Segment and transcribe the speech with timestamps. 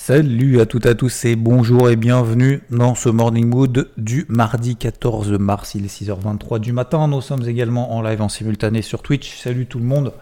[0.00, 4.24] Salut à toutes et à tous et bonjour et bienvenue dans ce Morning Mood du
[4.30, 5.74] mardi 14 mars.
[5.74, 7.08] Il est 6h23 du matin.
[7.08, 9.36] Nous sommes également en live en simultané sur Twitch.
[9.36, 10.14] Salut tout le monde.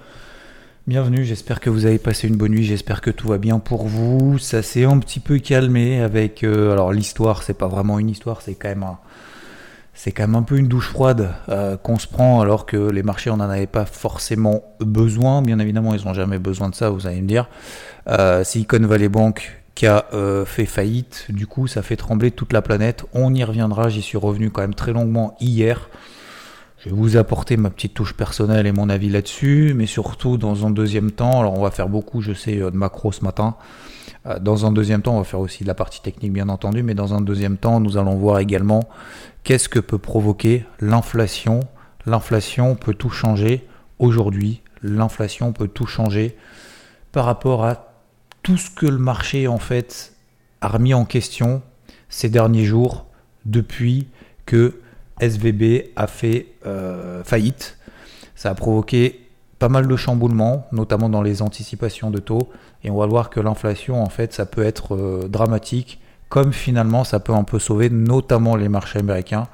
[0.89, 3.87] Bienvenue, j'espère que vous avez passé une bonne nuit, j'espère que tout va bien pour
[3.87, 4.39] vous.
[4.41, 8.41] Ça s'est un petit peu calmé avec euh, alors l'histoire, c'est pas vraiment une histoire,
[8.43, 8.98] c'est quand même un,
[9.95, 13.05] c'est quand même un peu une douche froide euh, qu'on se prend alors que les
[13.05, 15.43] marchés on n'en avait pas forcément besoin.
[15.43, 17.48] Bien évidemment, ils n'ont jamais besoin de ça, vous allez me dire.
[18.09, 20.07] Euh, Silicon Valley Bank qui a
[20.47, 23.05] fait faillite, du coup ça fait trembler toute la planète.
[23.12, 25.89] On y reviendra, j'y suis revenu quand même très longuement hier.
[26.87, 30.67] Je vais vous apporter ma petite touche personnelle et mon avis là-dessus, mais surtout dans
[30.67, 33.56] un deuxième temps, alors on va faire beaucoup, je sais, euh, de macro ce matin.
[34.27, 36.83] Euh, dans un deuxième temps, on va faire aussi de la partie technique bien entendu,
[36.84, 38.89] mais dans un deuxième temps, nous allons voir également
[39.43, 41.61] qu'est-ce que peut provoquer l'inflation.
[42.05, 43.67] L'inflation peut tout changer
[43.98, 46.37] aujourd'hui, l'inflation peut tout changer
[47.11, 47.95] par rapport à
[48.47, 50.12] tout ce que le marché en fait
[50.61, 51.62] a remis en question
[52.08, 53.06] ces derniers jours
[53.44, 54.06] depuis
[54.47, 54.80] que
[55.20, 57.77] SVB a fait euh, faillite.
[58.36, 62.48] Ça a provoqué pas mal de chamboulements, notamment dans les anticipations de taux.
[62.84, 67.03] Et on va voir que l'inflation, en fait, ça peut être euh, dramatique, comme finalement
[67.03, 69.48] ça peut un peu sauver notamment les marchés américains.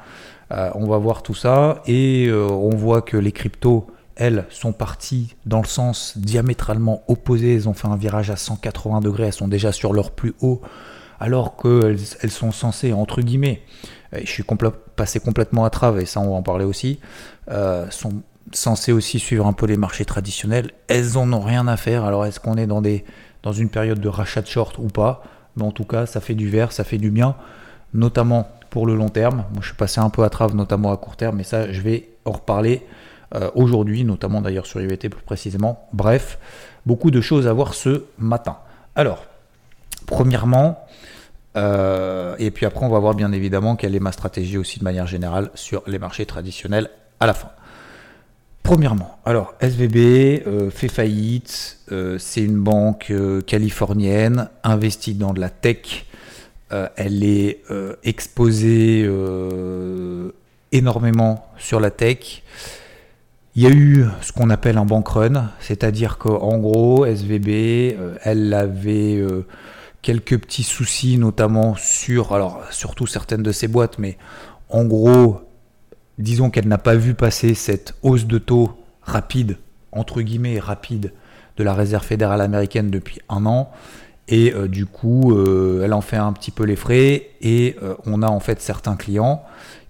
[0.51, 3.87] Euh, on va voir tout ça et on voit que les cryptos,
[4.23, 7.57] elles, sont parties dans le sens diamétralement opposé.
[7.57, 10.61] Elles ont fait un virage à 180 degrés, elles sont déjà sur leur plus haut,
[11.19, 13.63] alors qu'elles elles sont censées, entre guillemets,
[14.13, 14.45] je suis
[14.97, 17.01] passé complètement à travers, et ça on va en parler aussi,
[17.51, 18.23] euh, sont
[18.53, 20.71] censés aussi suivre un peu les marchés traditionnels.
[20.89, 22.05] Elles en ont rien à faire.
[22.05, 23.05] Alors est-ce qu'on est dans, des,
[23.43, 25.25] dans une période de rachat de short ou pas?
[25.57, 27.35] Mais en tout cas, ça fait du vert, ça fait du bien,
[27.93, 29.45] notamment pour le long terme.
[29.53, 31.81] Moi je suis passé un peu à travers, notamment à court terme, mais ça je
[31.81, 32.83] vais en reparler
[33.35, 35.89] euh, aujourd'hui, notamment d'ailleurs sur UVT plus précisément.
[35.93, 36.39] Bref,
[36.85, 38.59] beaucoup de choses à voir ce matin.
[38.95, 39.25] Alors,
[40.07, 40.85] premièrement,
[41.57, 44.85] euh, et puis après, on va voir bien évidemment quelle est ma stratégie aussi de
[44.85, 47.49] manière générale sur les marchés traditionnels à la fin.
[48.63, 49.97] Premièrement, alors SVB
[50.47, 51.79] euh, fait faillite,
[52.19, 53.13] c'est une banque
[53.47, 56.07] californienne investie dans de la tech,
[56.97, 57.63] elle est
[58.03, 59.07] exposée
[60.71, 62.43] énormément sur la tech.
[63.55, 68.55] Il y a eu ce qu'on appelle un bank run, c'est-à-dire qu'en gros, SVB, elle
[68.55, 69.23] avait
[70.01, 74.17] quelques petits soucis, notamment sur, alors surtout certaines de ces boîtes, mais
[74.71, 75.43] en gros,
[76.19, 78.71] disons qu'elle n'a pas vu passer cette hausse de taux
[79.03, 79.59] rapide,
[79.93, 81.13] entre guillemets rapide,
[81.57, 83.71] de la Réserve fédérale américaine depuis un an.
[84.29, 87.31] Et euh, du coup, euh, elle en fait un petit peu les frais.
[87.41, 89.43] Et euh, on a en fait certains clients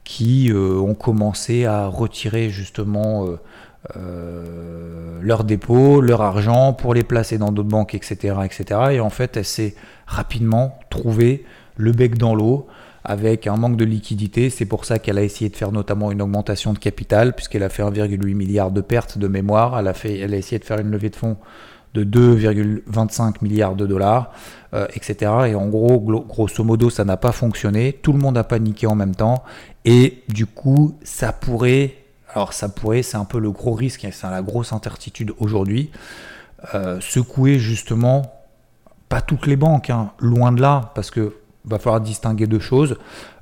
[0.04, 3.24] qui ont commencé à retirer justement
[3.94, 8.80] leurs dépôts, leur argent pour les placer dans d'autres banques, etc., etc.
[8.92, 9.74] Et en fait, elle s'est
[10.06, 11.44] rapidement trouvé
[11.76, 12.66] le bec dans l'eau
[13.04, 14.50] avec un manque de liquidité.
[14.50, 17.68] C'est pour ça qu'elle a essayé de faire notamment une augmentation de capital, puisqu'elle a
[17.68, 19.78] fait 1,8 milliard de pertes de mémoire.
[19.78, 21.36] Elle a, fait, elle a essayé de faire une levée de fonds
[21.94, 24.32] de 2,25 milliards de dollars,
[24.72, 25.30] euh, etc.
[25.48, 27.98] Et en gros, grosso modo, ça n'a pas fonctionné.
[28.00, 29.42] Tout le monde a paniqué en même temps.
[29.84, 31.94] Et du coup, ça pourrait,
[32.34, 35.90] alors ça pourrait, c'est un peu le gros risque, c'est la grosse incertitude aujourd'hui,
[36.74, 38.22] euh, secouer justement
[39.08, 41.34] pas toutes les banques, hein, loin de là, parce que
[41.64, 42.96] va falloir distinguer deux choses.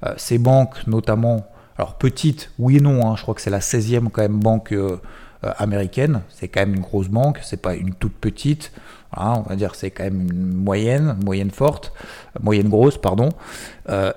[0.05, 1.47] Euh, ces banques, notamment,
[1.79, 4.73] alors petites, oui et non, hein, je crois que c'est la 16e quand même banque
[4.73, 4.99] euh,
[5.43, 8.73] américaine, c'est quand même une grosse banque, c'est pas une toute petite,
[9.17, 11.93] on va dire c'est quand même une moyenne, moyenne forte,
[12.41, 13.31] moyenne grosse, pardon,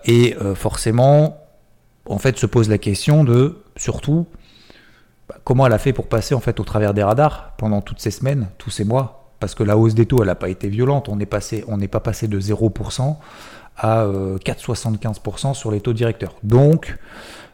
[0.06, 1.38] et forcément,
[2.06, 4.28] en fait, se pose la question de, surtout,
[5.44, 8.12] comment elle a fait pour passer en fait au travers des radars pendant toutes ces
[8.12, 11.10] semaines, tous ces mois, parce que la hausse des taux, elle n'a pas été violente.
[11.10, 11.40] On n'est pas
[12.00, 13.16] passé de 0%
[13.78, 16.36] à 4,75% euh, sur les taux directeurs.
[16.44, 16.98] Donc,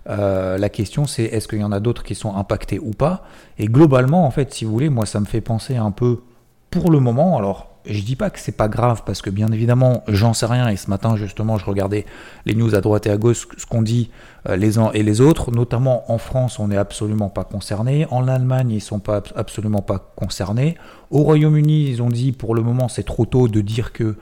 [0.09, 3.23] euh, la question c'est est-ce qu'il y en a d'autres qui sont impactés ou pas?
[3.57, 6.21] Et globalement, en fait, si vous voulez, moi ça me fait penser un peu
[6.69, 10.03] pour le moment, alors je dis pas que c'est pas grave parce que bien évidemment
[10.07, 12.05] j'en sais rien et ce matin justement je regardais
[12.45, 14.09] les news à droite et à gauche ce qu'on dit
[14.47, 15.51] euh, les uns et les autres.
[15.51, 18.05] Notamment en France on n'est absolument pas concerné.
[18.11, 20.77] En Allemagne ils sont pas absolument pas concernés.
[21.09, 24.17] Au Royaume-Uni ils ont dit pour le moment c'est trop tôt de dire que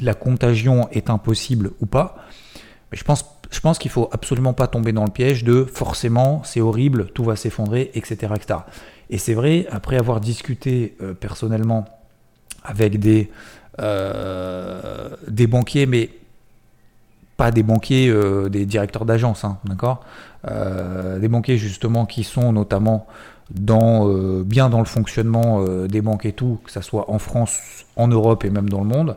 [0.00, 2.16] la contagion est impossible ou pas.
[2.92, 6.42] Mais je pense je pense qu'il faut absolument pas tomber dans le piège de forcément
[6.44, 8.60] c'est horrible tout va s'effondrer etc etc
[9.10, 11.84] et c'est vrai après avoir discuté euh, personnellement
[12.64, 13.30] avec des,
[13.80, 16.10] euh, des banquiers, mais
[17.36, 20.04] pas des banquiers, euh, des directeurs d'agence, hein, d'accord
[20.48, 23.06] euh, Des banquiers justement qui sont notamment
[23.50, 24.08] dans,
[24.42, 28.44] bien dans le fonctionnement des banques et tout, que ce soit en France, en Europe
[28.44, 29.16] et même dans le monde.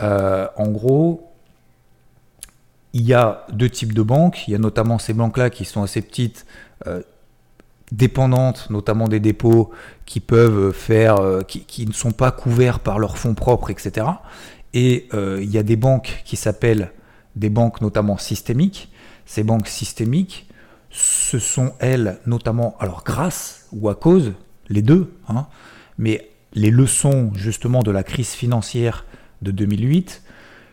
[0.00, 1.28] en gros,
[2.94, 4.48] il y a deux types de banques.
[4.48, 6.46] Il y a notamment ces banques-là qui sont assez petites,
[7.92, 9.70] dépendantes, notamment des dépôts
[10.06, 14.06] qui peuvent faire, euh, qui, ne sont pas couverts par leurs fonds propres, etc.
[14.74, 16.90] Et euh, il y a des banques qui s'appellent
[17.36, 18.90] des banques notamment systémiques.
[19.26, 20.48] Ces banques systémiques,
[20.90, 24.32] ce sont elles notamment, alors grâce ou à cause,
[24.68, 25.46] les deux, hein,
[25.98, 29.04] mais les leçons justement de la crise financière
[29.42, 30.22] de 2008,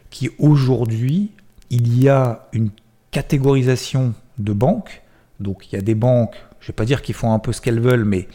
[0.10, 1.32] qui aujourd'hui,
[1.70, 2.70] il y a une
[3.12, 5.02] catégorisation de banques.
[5.40, 7.62] Donc il y a des banques je vais pas dire qu'ils font un peu ce
[7.62, 8.28] qu'elles veulent, mais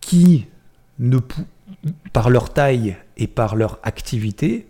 [0.00, 0.46] qui,
[0.98, 1.18] ne,
[2.12, 4.66] par leur taille et par leur activité,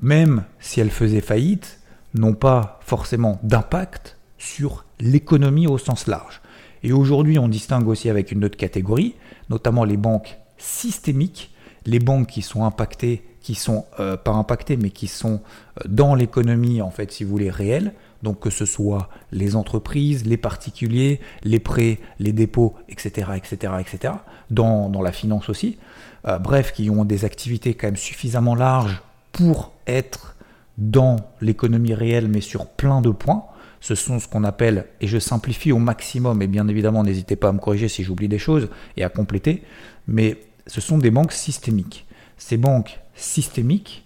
[0.00, 1.80] même si elles faisaient faillite,
[2.14, 6.40] n'ont pas forcément d'impact sur l'économie au sens large.
[6.82, 9.14] Et aujourd'hui, on distingue aussi avec une autre catégorie,
[9.50, 11.52] notamment les banques systémiques,
[11.84, 15.40] les banques qui sont impactées, qui sont euh, pas impactées, mais qui sont
[15.78, 20.26] euh, dans l'économie, en fait, si vous voulez, réelle, donc que ce soit les entreprises,
[20.26, 24.14] les particuliers, les prêts, les dépôts, etc., etc., etc.,
[24.50, 25.78] dans, la finance aussi,
[26.26, 29.00] euh, bref, qui ont des activités quand même suffisamment larges
[29.32, 30.36] pour être
[30.76, 33.44] dans l'économie réelle, mais sur plein de points.
[33.80, 37.48] Ce sont ce qu'on appelle, et je simplifie au maximum, et bien évidemment n'hésitez pas
[37.48, 39.62] à me corriger si j'oublie des choses et à compléter,
[40.06, 42.06] mais ce sont des banques systémiques.
[42.36, 44.04] Ces banques systémiques,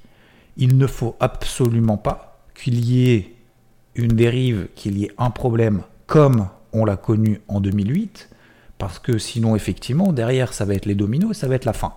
[0.56, 3.33] il ne faut absolument pas qu'il y ait
[3.94, 8.28] une dérive, qu'il y ait un problème comme on l'a connu en 2008,
[8.78, 11.72] parce que sinon, effectivement, derrière, ça va être les dominos et ça va être la
[11.72, 11.94] fin.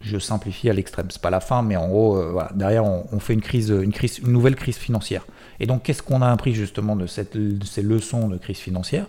[0.00, 3.34] Je simplifie à l'extrême, c'est pas la fin, mais en gros, euh, derrière, on, fait
[3.34, 5.24] une crise, une crise, une nouvelle crise financière.
[5.60, 9.06] Et donc, qu'est-ce qu'on a appris justement de, cette, de ces leçons de crise financière?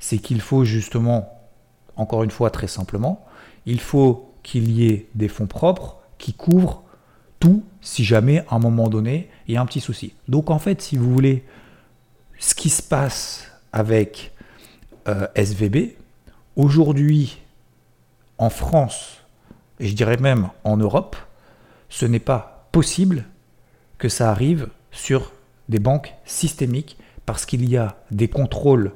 [0.00, 1.40] C'est qu'il faut justement,
[1.96, 3.24] encore une fois, très simplement,
[3.64, 6.83] il faut qu'il y ait des fonds propres qui couvrent
[7.40, 10.14] tout si jamais à un moment donné il y a un petit souci.
[10.28, 11.44] Donc en fait, si vous voulez,
[12.38, 14.32] ce qui se passe avec
[15.08, 15.96] euh, SVB,
[16.56, 17.38] aujourd'hui
[18.38, 19.18] en France,
[19.80, 21.16] et je dirais même en Europe,
[21.88, 23.24] ce n'est pas possible
[23.98, 25.32] que ça arrive sur
[25.68, 28.92] des banques systémiques parce qu'il y a des contrôles.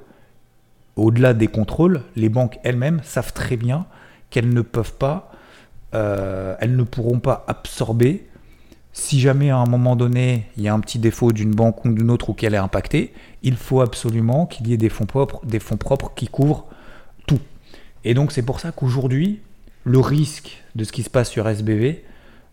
[0.96, 3.86] Au-delà des contrôles, les banques elles-mêmes savent très bien
[4.30, 5.32] qu'elles ne peuvent pas,
[5.94, 8.28] euh, elles ne pourront pas absorber
[8.98, 11.92] si jamais à un moment donné, il y a un petit défaut d'une banque ou
[11.92, 13.12] d'une autre ou qu'elle est impactée,
[13.42, 16.66] il faut absolument qu'il y ait des fonds propres, des fonds propres qui couvrent
[17.26, 17.38] tout.
[18.04, 19.40] Et donc c'est pour ça qu'aujourd'hui,
[19.84, 22.04] le risque de ce qui se passe sur SBV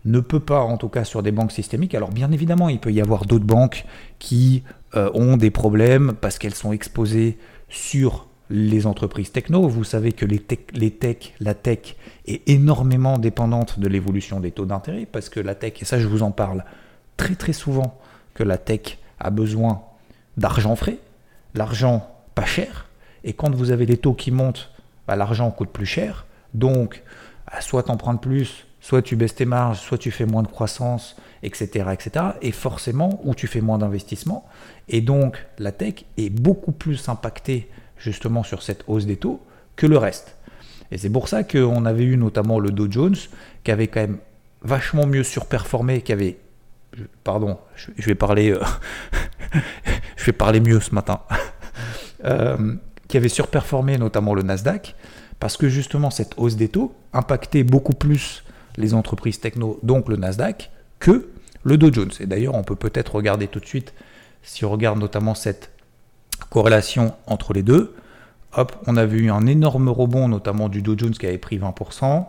[0.04, 1.96] ne peut pas, en tout cas sur des banques systémiques.
[1.96, 3.84] Alors bien évidemment, il peut y avoir d'autres banques
[4.20, 4.62] qui
[4.94, 9.68] euh, ont des problèmes parce qu'elles sont exposées sur les entreprises techno.
[9.68, 11.96] Vous savez que les tech, les tech, la tech
[12.26, 16.06] est énormément dépendante de l'évolution des taux d'intérêt parce que la tech, et ça je
[16.06, 16.64] vous en parle
[17.16, 17.98] très très souvent,
[18.34, 19.82] que la tech a besoin
[20.36, 20.98] d'argent frais,
[21.54, 22.88] l'argent pas cher,
[23.24, 24.70] et quand vous avez des taux qui montent,
[25.08, 27.02] bah, l'argent coûte plus cher, donc
[27.46, 30.48] bah, soit tu empruntes plus, soit tu baisses tes marges, soit tu fais moins de
[30.48, 31.86] croissance, etc.
[31.92, 32.26] etc.
[32.42, 34.46] et forcément, ou tu fais moins d'investissement,
[34.88, 39.40] et donc la tech est beaucoup plus impactée justement sur cette hausse des taux
[39.76, 40.36] que le reste.
[40.90, 43.16] Et c'est pour ça qu'on avait eu notamment le Dow Jones
[43.64, 44.18] qui avait quand même
[44.62, 46.38] vachement mieux surperformé, qui avait...
[47.24, 48.62] Pardon, je vais parler, euh,
[50.16, 51.20] je vais parler mieux ce matin.
[52.24, 52.74] Euh,
[53.08, 54.96] qui avait surperformé notamment le Nasdaq,
[55.38, 58.42] parce que justement cette hausse des taux impactait beaucoup plus
[58.76, 61.28] les entreprises techno, donc le Nasdaq, que
[61.62, 62.10] le Dow Jones.
[62.20, 63.92] Et d'ailleurs, on peut peut-être regarder tout de suite,
[64.42, 65.70] si on regarde notamment cette
[66.50, 67.94] corrélation entre les deux.
[68.54, 72.26] Hop, on avait eu un énorme rebond, notamment du Dow Jones qui avait pris 20%.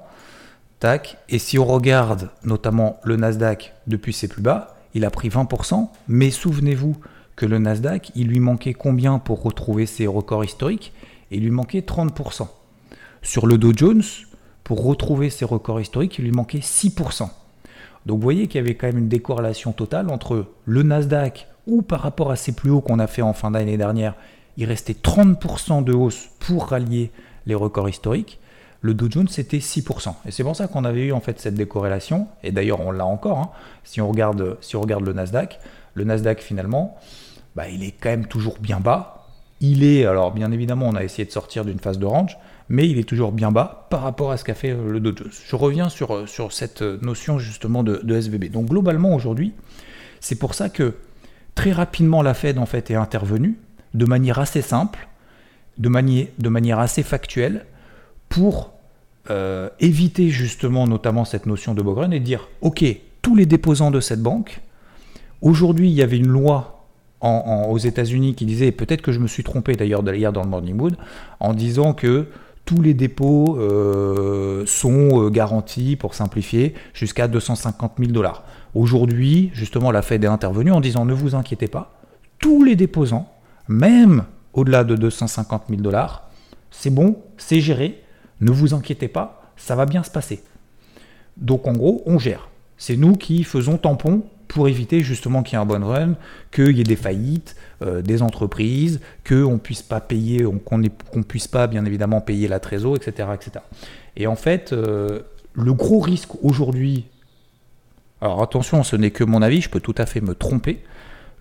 [0.79, 1.17] Tac.
[1.29, 5.89] Et si on regarde notamment le Nasdaq depuis ses plus bas, il a pris 20%.
[6.07, 6.95] Mais souvenez-vous
[7.35, 10.93] que le Nasdaq, il lui manquait combien pour retrouver ses records historiques?
[11.31, 12.47] Il lui manquait 30%.
[13.21, 14.03] Sur le Dow Jones,
[14.63, 17.29] pour retrouver ses records historiques, il lui manquait 6%.
[18.05, 21.81] Donc vous voyez qu'il y avait quand même une décorrélation totale entre le Nasdaq, ou
[21.81, 24.15] par rapport à ses plus hauts qu'on a fait en fin d'année dernière,
[24.57, 27.11] il restait 30% de hausse pour rallier
[27.45, 28.39] les records historiques.
[28.81, 30.13] Le Dow Jones, c'était 6%.
[30.25, 32.27] Et c'est pour ça qu'on avait eu en fait cette décorrélation.
[32.43, 33.39] Et d'ailleurs, on l'a encore.
[33.39, 33.49] Hein.
[33.83, 35.59] Si, on regarde, le Nasdaq,
[35.93, 36.97] le Nasdaq finalement,
[37.55, 39.25] bah, il est quand même toujours bien bas.
[39.59, 42.37] Il est, alors bien évidemment, on a essayé de sortir d'une phase de range,
[42.69, 45.15] mais il est toujours bien bas par rapport à ce qu'a fait euh, le Dow
[45.15, 45.31] Jones.
[45.31, 48.51] Je reviens sur, euh, sur cette notion justement de, de SVB.
[48.51, 49.53] Donc globalement aujourd'hui,
[50.19, 50.93] c'est pour ça que
[51.57, 53.57] très rapidement la Fed en fait est intervenue
[53.95, 55.07] de manière assez simple,
[55.79, 57.65] de, manière, assez factuelle,
[58.29, 58.73] pour
[59.31, 62.85] euh, éviter justement notamment cette notion de Bogren et dire ok
[63.23, 64.61] tous les déposants de cette banque
[65.41, 66.73] aujourd'hui il y avait une loi
[67.21, 70.75] aux États-Unis qui disait, peut-être que je me suis trompé d'ailleurs hier dans le Morning
[70.75, 70.95] Mood,
[71.39, 72.27] en disant que
[72.63, 78.43] tous les dépôts euh, sont euh, garantis, pour simplifier, jusqu'à 250 000 dollars.
[78.77, 81.99] Aujourd'hui, justement, la Fed est intervenue en disant ne vous inquiétez pas,
[82.37, 83.27] tous les déposants,
[83.67, 86.29] même au-delà de 250 000 dollars,
[86.69, 88.03] c'est bon, c'est géré,
[88.39, 90.43] ne vous inquiétez pas, ça va bien se passer.
[91.37, 92.49] Donc en gros, on gère.
[92.77, 96.13] C'est nous qui faisons tampon pour éviter justement qu'il y ait un bon run,
[96.51, 101.65] qu'il y ait des faillites, euh, des entreprises, qu'on puisse pas payer, qu'on puisse pas
[101.65, 103.29] bien évidemment payer la trésor, etc.
[103.33, 103.65] etc.
[104.15, 105.21] Et en fait, euh,
[105.55, 107.05] le gros risque aujourd'hui,
[108.21, 110.83] alors attention, ce n'est que mon avis, je peux tout à fait me tromper,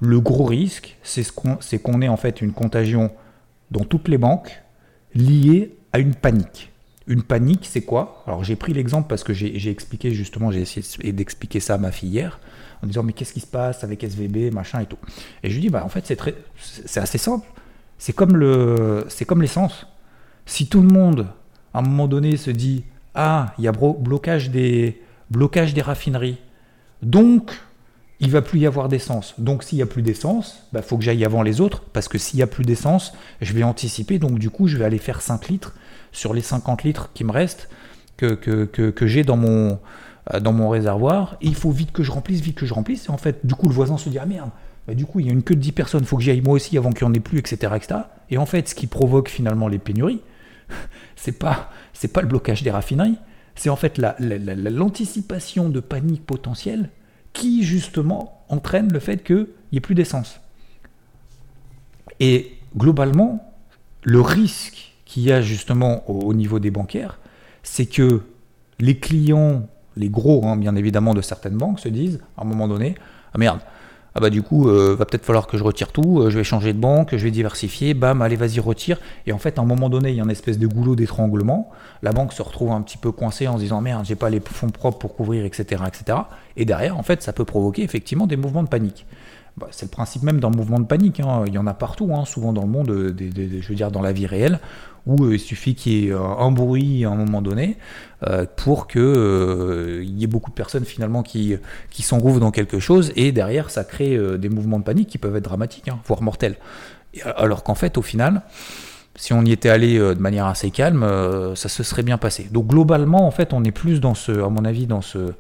[0.01, 3.11] le gros risque, c'est qu'on ait en fait une contagion
[3.71, 4.63] dans toutes les banques
[5.15, 6.71] liée à une panique.
[7.07, 8.23] Une panique, c'est quoi?
[8.27, 11.93] Alors j'ai pris l'exemple parce que j'ai expliqué justement, j'ai essayé d'expliquer ça à ma
[11.93, 12.41] fille hier,
[12.83, 14.99] en disant mais qu'est-ce qui se passe avec SVB, machin et tout.
[15.43, 16.13] Et je lui dis bah en fait
[16.59, 17.47] c'est assez simple.
[17.97, 19.87] C'est comme l'essence.
[20.45, 21.29] Si tout le monde
[21.73, 24.51] à un moment donné se dit ah il y a blocage
[25.31, 26.39] blocage des raffineries,
[27.03, 27.53] donc
[28.21, 29.35] il va plus y avoir d'essence.
[29.39, 32.09] Donc s'il y a plus d'essence, il bah, faut que j'aille avant les autres, parce
[32.09, 34.99] que s'il y a plus d'essence, je vais anticiper, donc du coup je vais aller
[34.99, 35.75] faire 5 litres
[36.13, 37.69] sur les 50 litres qui me restent,
[38.17, 39.79] que, que, que, j'ai dans mon,
[40.33, 43.07] euh, dans mon réservoir, et il faut vite que je remplisse, vite que je remplisse,
[43.07, 44.51] et en fait, du coup le voisin se dit, ah merde,
[44.87, 46.31] bah, du coup il y a une queue de 10 personnes, il faut que j'y
[46.31, 48.01] aille moi aussi avant qu'il n'y en ait plus, etc., etc.
[48.31, 50.23] Et en fait, ce qui provoque finalement les pénuries,
[51.17, 51.71] c'est pas,
[52.15, 53.19] pas le blocage des raffineries,
[53.57, 56.91] c'est en fait l'anticipation de panique potentielle
[57.33, 60.41] qui justement entraîne le fait qu'il n'y ait plus d'essence.
[62.21, 63.53] Et globalement,
[64.03, 67.19] le risque qu'il y a justement au, niveau des bancaires,
[67.63, 68.23] c'est que
[68.79, 72.69] les clients, les gros hein, bien évidemment de certaines banques, se disent à un moment
[72.69, 72.95] donné,
[73.35, 73.61] ah merde,
[74.17, 76.45] ah bah du coup, euh, va peut-être falloir que je retire tout, euh, je vais
[76.45, 78.97] changer de banque, je vais diversifier, bam, allez vas-y retire.
[79.27, 81.69] Et en fait, à un moment donné, il y a une espèce de goulot d'étranglement.
[82.01, 84.41] La banque se retrouve un petit peu coincée en se disant merde, j'ai pas les
[84.41, 86.19] fonds propres pour couvrir, etc., etc.
[86.57, 89.05] Et derrière, en fait, ça peut provoquer effectivement des mouvements de panique.
[89.57, 91.21] Bah, c'est le principe même d'un mouvement de panique.
[91.21, 91.45] Hein.
[91.47, 94.03] Il y en a partout, hein, souvent dans le monde, euh, je veux dire dans
[94.03, 94.61] la vie réelle,
[95.07, 97.79] où euh, il suffit qu'il y ait un bruit à un moment donné
[98.27, 101.57] euh, pour qu'il y ait beaucoup de personnes finalement qui,
[101.91, 105.37] qui s'engouffrent dans quelque chose et derrière ça crée des mouvements de panique qui peuvent
[105.37, 106.57] être dramatiques, hein, voire mortels.
[107.25, 108.43] Alors qu'en fait, au final,
[109.15, 111.01] si on y était allé de manière assez calme,
[111.55, 112.49] ça se serait bien passé.
[112.53, 115.33] Donc globalement, en fait, on est plus dans ce, à mon avis, dans ce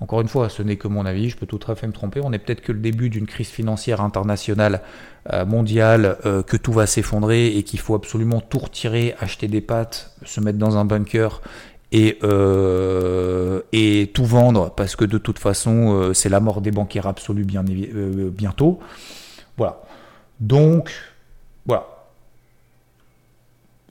[0.00, 2.20] encore une fois, ce n'est que mon avis, je peux tout à fait me tromper.
[2.22, 4.80] On est peut-être que le début d'une crise financière internationale,
[5.32, 9.60] euh, mondiale, euh, que tout va s'effondrer et qu'il faut absolument tout retirer, acheter des
[9.60, 11.42] pâtes, se mettre dans un bunker
[11.90, 17.04] et, euh, et tout vendre parce que de toute façon, c'est la mort des banquiers
[17.04, 18.78] absolus bien, bientôt.
[19.56, 19.82] Voilà.
[20.38, 20.92] Donc,
[21.66, 21.86] voilà.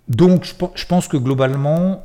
[0.07, 2.03] Donc, je, pense que globalement,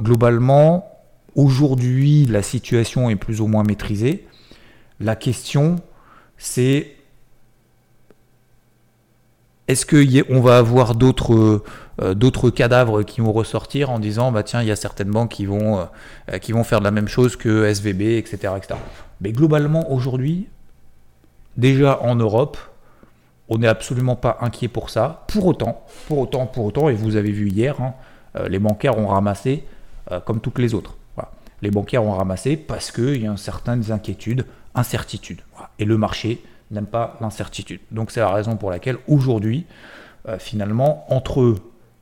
[0.00, 0.97] globalement,
[1.34, 4.26] Aujourd'hui, la situation est plus ou moins maîtrisée.
[5.00, 5.76] La question,
[6.36, 6.96] c'est
[9.68, 11.62] est-ce qu'on va avoir d'autres
[12.00, 15.30] euh, d'autres cadavres qui vont ressortir en disant bah tiens il y a certaines banques
[15.30, 15.86] qui vont
[16.30, 18.80] euh, faire de la même chose que SVB etc etc
[19.20, 20.48] mais globalement aujourd'hui
[21.56, 22.56] déjà en Europe
[23.50, 25.24] on n'est absolument pas inquiet pour ça.
[25.28, 27.94] Pour autant pour autant pour autant et vous avez vu hier hein,
[28.36, 29.64] euh, les bancaires ont ramassé
[30.24, 30.97] comme toutes les autres
[31.62, 35.40] les banquiers ont ramassé parce qu'il y a certaines inquiétudes, incertitudes.
[35.78, 37.80] Et le marché n'aime pas l'incertitude.
[37.90, 39.66] Donc c'est la raison pour laquelle aujourd'hui,
[40.28, 41.56] euh, finalement, entre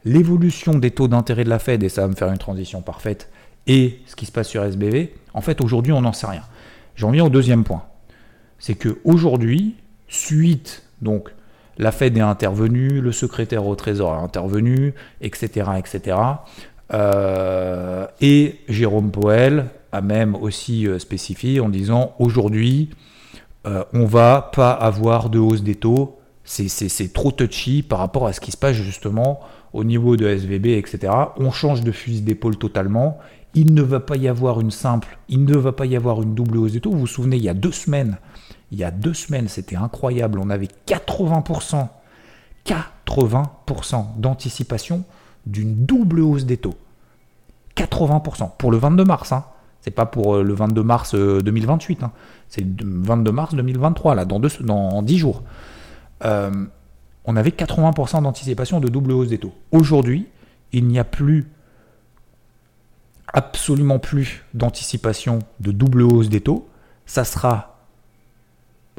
[0.05, 3.31] l'évolution des taux d'intérêt de la Fed, et ça va me faire une transition parfaite,
[3.67, 6.43] et ce qui se passe sur SBV, en fait aujourd'hui on n'en sait rien.
[6.95, 7.85] J'en viens au deuxième point.
[8.59, 9.75] C'est que aujourd'hui,
[10.09, 11.31] suite, donc
[11.79, 16.17] la Fed est intervenue, le secrétaire au Trésor est intervenu, etc., etc.,
[16.95, 22.91] Euh, et Jérôme Poel a même aussi euh, spécifié en disant aujourd'hui,
[23.67, 26.19] euh, on va pas avoir de hausse des taux.
[26.45, 29.41] C'est trop touchy par rapport à ce qui se passe justement
[29.73, 31.13] au niveau de SVB, etc.
[31.39, 33.19] On change de fusil d'épaule totalement.
[33.55, 36.35] Il ne va pas y avoir une simple, il ne va pas y avoir une
[36.35, 36.93] double hausse des taux.
[36.93, 38.19] Vous vous souvenez, il y a deux semaines,
[38.71, 40.39] il y a deux semaines, c'était incroyable.
[40.39, 41.89] On avait 80%,
[42.65, 45.05] 80% d'anticipation
[45.47, 46.75] d'une double hausse des taux.
[47.77, 49.33] 80% pour le 22 mars.
[49.33, 49.45] Hein.
[49.81, 52.03] C'est pas pour euh, le 22 mars 2028.
[52.03, 52.13] Euh, hein.
[52.49, 55.43] C'est le 22 mars 2023, là, dans, deux, dans 10 jours.
[56.25, 56.51] Euh,
[57.25, 59.53] on avait 80% d'anticipation de double hausse des taux.
[59.73, 60.27] Aujourd'hui,
[60.73, 61.47] il n'y a plus,
[63.33, 66.69] absolument plus d'anticipation de double hausse des taux.
[67.05, 67.79] Ça sera,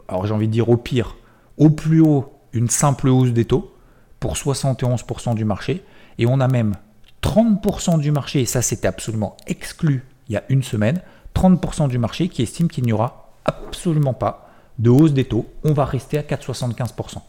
[0.08, 1.16] alors j'ai envie de dire au pire,
[1.58, 3.74] au plus haut, une simple hausse des taux
[4.20, 5.84] pour 71% du marché.
[6.18, 6.74] Et on a même
[7.22, 11.02] 30% du marché, et ça c'était absolument exclu il y a une semaine,
[11.36, 15.46] 30% du marché qui estime qu'il n'y aura absolument pas de hausse des taux.
[15.64, 17.22] On va rester à 4,75%.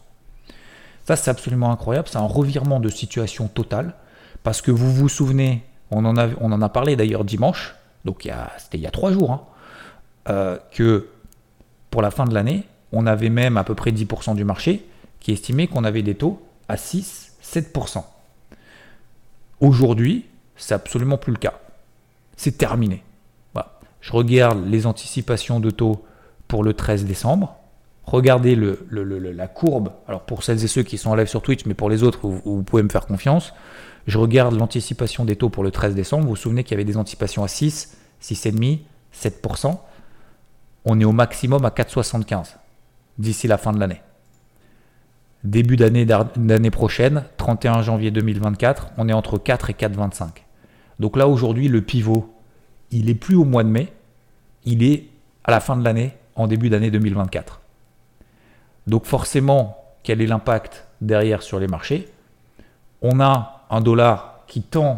[1.05, 3.93] Ça c'est absolument incroyable, c'est un revirement de situation totale,
[4.43, 8.29] parce que vous vous souvenez, on en a, on en a parlé d'ailleurs dimanche, donc
[8.57, 9.41] c'était il y a trois jours, hein,
[10.29, 11.09] euh, que
[11.89, 14.85] pour la fin de l'année, on avait même à peu près 10% du marché
[15.19, 18.03] qui estimait qu'on avait des taux à 6-7%.
[19.59, 20.25] Aujourd'hui,
[20.55, 21.59] c'est absolument plus le cas.
[22.35, 23.03] C'est terminé.
[24.01, 26.03] Je regarde les anticipations de taux
[26.47, 27.57] pour le 13 décembre.
[28.03, 28.57] Regardez
[28.91, 29.91] la courbe.
[30.07, 32.19] Alors pour celles et ceux qui sont en live sur Twitch, mais pour les autres,
[32.27, 33.53] vous, pouvez me faire confiance.
[34.07, 36.23] Je regarde l'anticipation des taux pour le 13 décembre.
[36.23, 38.79] Vous vous souvenez qu'il y avait des anticipations à 6, 6,5,
[39.13, 39.77] 7%.
[40.85, 42.55] On est au maximum à 4,75
[43.19, 44.01] d'ici la fin de l'année.
[45.43, 50.29] Début d'année prochaine, 31 janvier 2024, on est entre 4 et 4,25.
[50.99, 52.33] Donc là, aujourd'hui, le pivot,
[52.91, 53.93] il est plus au mois de mai,
[54.65, 55.07] il est
[55.45, 57.61] à la fin de l'année, en début d'année 2024.
[58.87, 62.09] Donc forcément, quel est l'impact derrière sur les marchés?
[63.01, 64.97] On a un dollar qui tend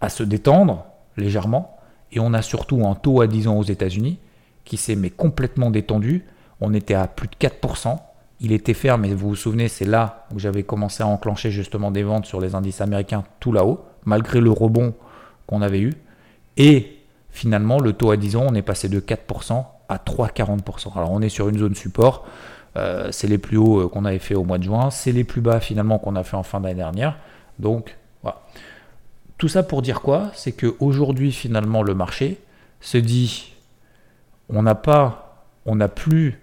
[0.00, 0.86] à se détendre
[1.18, 1.76] légèrement,
[2.12, 4.18] et on a surtout un taux à 10 ans aux États-Unis
[4.64, 6.24] qui s'est complètement détendu.
[6.62, 7.98] On était à plus de 4%.
[8.40, 11.90] Il était ferme, et vous vous souvenez, c'est là où j'avais commencé à enclencher justement
[11.90, 14.94] des ventes sur les indices américains tout là-haut, malgré le rebond
[15.46, 15.92] qu'on avait eu.
[16.56, 16.98] Et
[17.30, 20.96] finalement, le taux à 10 ans, on est passé de 4% à 3,40%.
[20.96, 22.24] Alors on est sur une zone support.
[22.76, 24.90] Euh, c'est les plus hauts euh, qu'on avait fait au mois de juin.
[24.90, 27.18] C'est les plus bas finalement qu'on a fait en fin d'année dernière.
[27.58, 28.40] Donc voilà.
[29.36, 30.30] Tout ça pour dire quoi?
[30.34, 32.38] C'est qu'aujourd'hui finalement le marché
[32.80, 33.52] se dit
[34.48, 36.40] on n'a pas, on n'a plus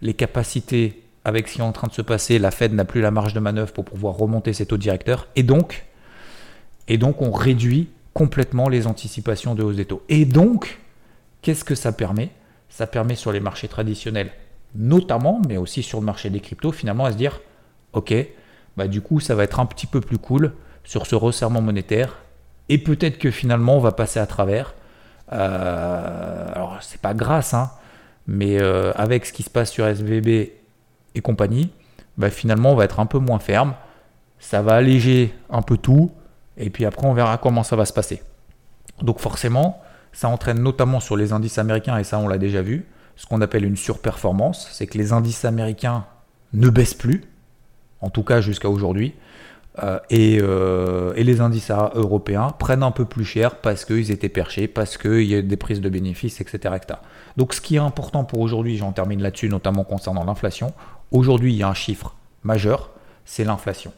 [0.00, 3.00] les capacités avec ce qui est en train de se passer, la Fed n'a plus
[3.00, 5.84] la marge de manœuvre pour pouvoir remonter ses taux directeurs, et donc,
[6.88, 10.02] on réduit complètement les anticipations de hausse des taux.
[10.08, 10.80] Et donc,
[11.40, 12.30] qu'est-ce que ça permet?
[12.68, 14.30] Ça permet sur les marchés traditionnels,
[14.74, 17.40] notamment, mais aussi sur le marché des cryptos, finalement à se dire,
[17.92, 18.14] ok,
[18.76, 20.52] bah du coup ça va être un petit peu plus cool
[20.84, 22.16] sur ce resserrement monétaire,
[22.68, 24.74] et peut-être que finalement on va passer à travers.
[25.32, 27.70] Euh, alors c'est pas grâce, hein,
[28.26, 30.50] mais euh, avec ce qui se passe sur SVB
[31.14, 31.70] et compagnie,
[32.18, 33.74] bah, finalement on va être un peu moins ferme,
[34.38, 36.10] ça va alléger un peu tout,
[36.56, 38.22] et puis après on verra comment ça va se passer.
[39.00, 39.80] Donc forcément,
[40.12, 43.40] ça entraîne notamment sur les indices américains, et ça on l'a déjà vu, ce qu'on
[43.40, 46.04] appelle une surperformance, c'est que les indices américains
[46.52, 47.24] ne baissent plus,
[48.00, 49.14] en tout cas jusqu'à aujourd'hui,
[49.82, 54.68] euh, euh, et, les indices européens prennent un peu plus cher parce qu'ils étaient perchés,
[54.68, 56.74] parce qu'il y a des prises de bénéfices, etc.
[57.38, 60.74] Donc ce qui est important pour aujourd'hui, j'en termine là-dessus, notamment concernant l'inflation,
[61.12, 62.90] Aujourd'hui, il y a un chiffre majeur,
[63.26, 63.92] c'est l'inflation.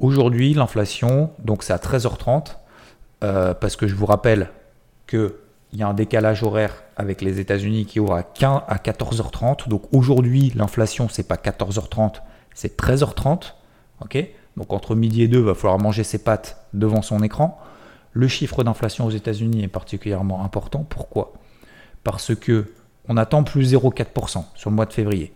[0.00, 2.56] Aujourd'hui, l'inflation, donc c'est à 13h30,
[3.22, 4.48] euh, parce que je vous rappelle
[5.06, 5.32] qu'il
[5.74, 9.68] y a un décalage horaire avec les États-Unis qui ouvre à 14h30.
[9.68, 12.22] Donc aujourd'hui, l'inflation, c'est pas 14h30,
[12.54, 13.52] c'est 13h30.
[14.00, 14.26] ok?
[14.56, 17.60] Donc entre midi et deux, il va falloir manger ses pâtes devant son écran.
[18.14, 20.86] Le chiffre d'inflation aux États-Unis est particulièrement important.
[20.88, 21.34] Pourquoi?
[22.02, 22.72] Parce que
[23.08, 25.34] on attend plus 0,4% sur le mois de février.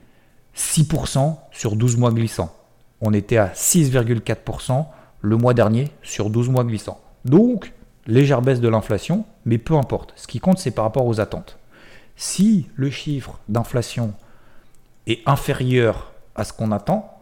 [0.56, 2.54] 6% sur 12 mois glissants.
[3.00, 4.86] On était à 6,4%
[5.20, 7.00] le mois dernier sur 12 mois glissants.
[7.24, 7.72] Donc,
[8.06, 10.12] légère baisse de l'inflation, mais peu importe.
[10.16, 11.58] Ce qui compte, c'est par rapport aux attentes.
[12.16, 14.14] Si le chiffre d'inflation
[15.06, 17.12] est inférieur à ce qu'on attend,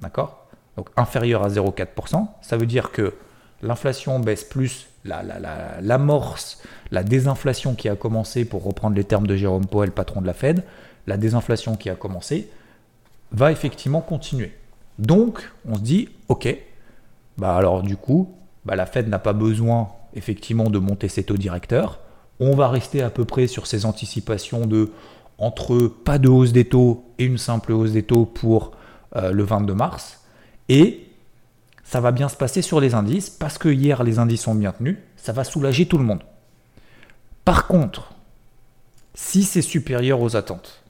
[0.00, 3.14] d'accord Donc inférieur à 0,4%, ça veut dire que
[3.62, 9.36] l'inflation baisse plus l'amorce, la, la, désinflation qui a commencé, pour reprendre les termes de
[9.36, 10.64] Jérôme Powell, patron de la Fed,
[11.06, 12.48] la désinflation qui a commencé
[13.32, 14.52] va effectivement continuer.
[14.98, 16.56] Donc, on se dit, ok,
[17.38, 18.34] bah alors du coup,
[18.64, 22.00] bah la Fed n'a pas besoin effectivement de monter ses taux directeurs.
[22.40, 24.90] On va rester à peu près sur ces anticipations de
[25.38, 28.72] entre pas de hausse des taux et une simple hausse des taux pour
[29.16, 30.20] euh, le 22 mars.
[30.68, 31.08] Et
[31.84, 34.72] ça va bien se passer sur les indices parce que hier les indices sont bien
[34.72, 36.22] tenus, ça va soulager tout le monde.
[37.44, 38.12] Par contre,
[39.14, 40.81] si c'est supérieur aux attentes,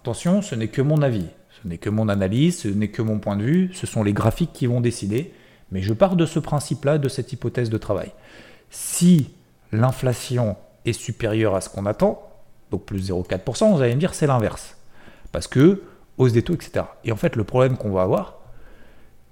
[0.00, 1.26] attention, ce n'est que mon avis,
[1.62, 4.12] ce n'est que mon analyse, ce n'est que mon point de vue, ce sont les
[4.12, 5.32] graphiques qui vont décider,
[5.70, 8.12] mais je pars de ce principe-là, de cette hypothèse de travail.
[8.70, 9.30] Si
[9.72, 12.22] l'inflation est supérieure à ce qu'on attend,
[12.70, 14.76] donc plus 0,4%, vous allez me dire c'est l'inverse.
[15.32, 15.82] Parce que
[16.16, 16.84] hausse des taux, etc.
[17.04, 18.38] Et en fait, le problème qu'on va avoir,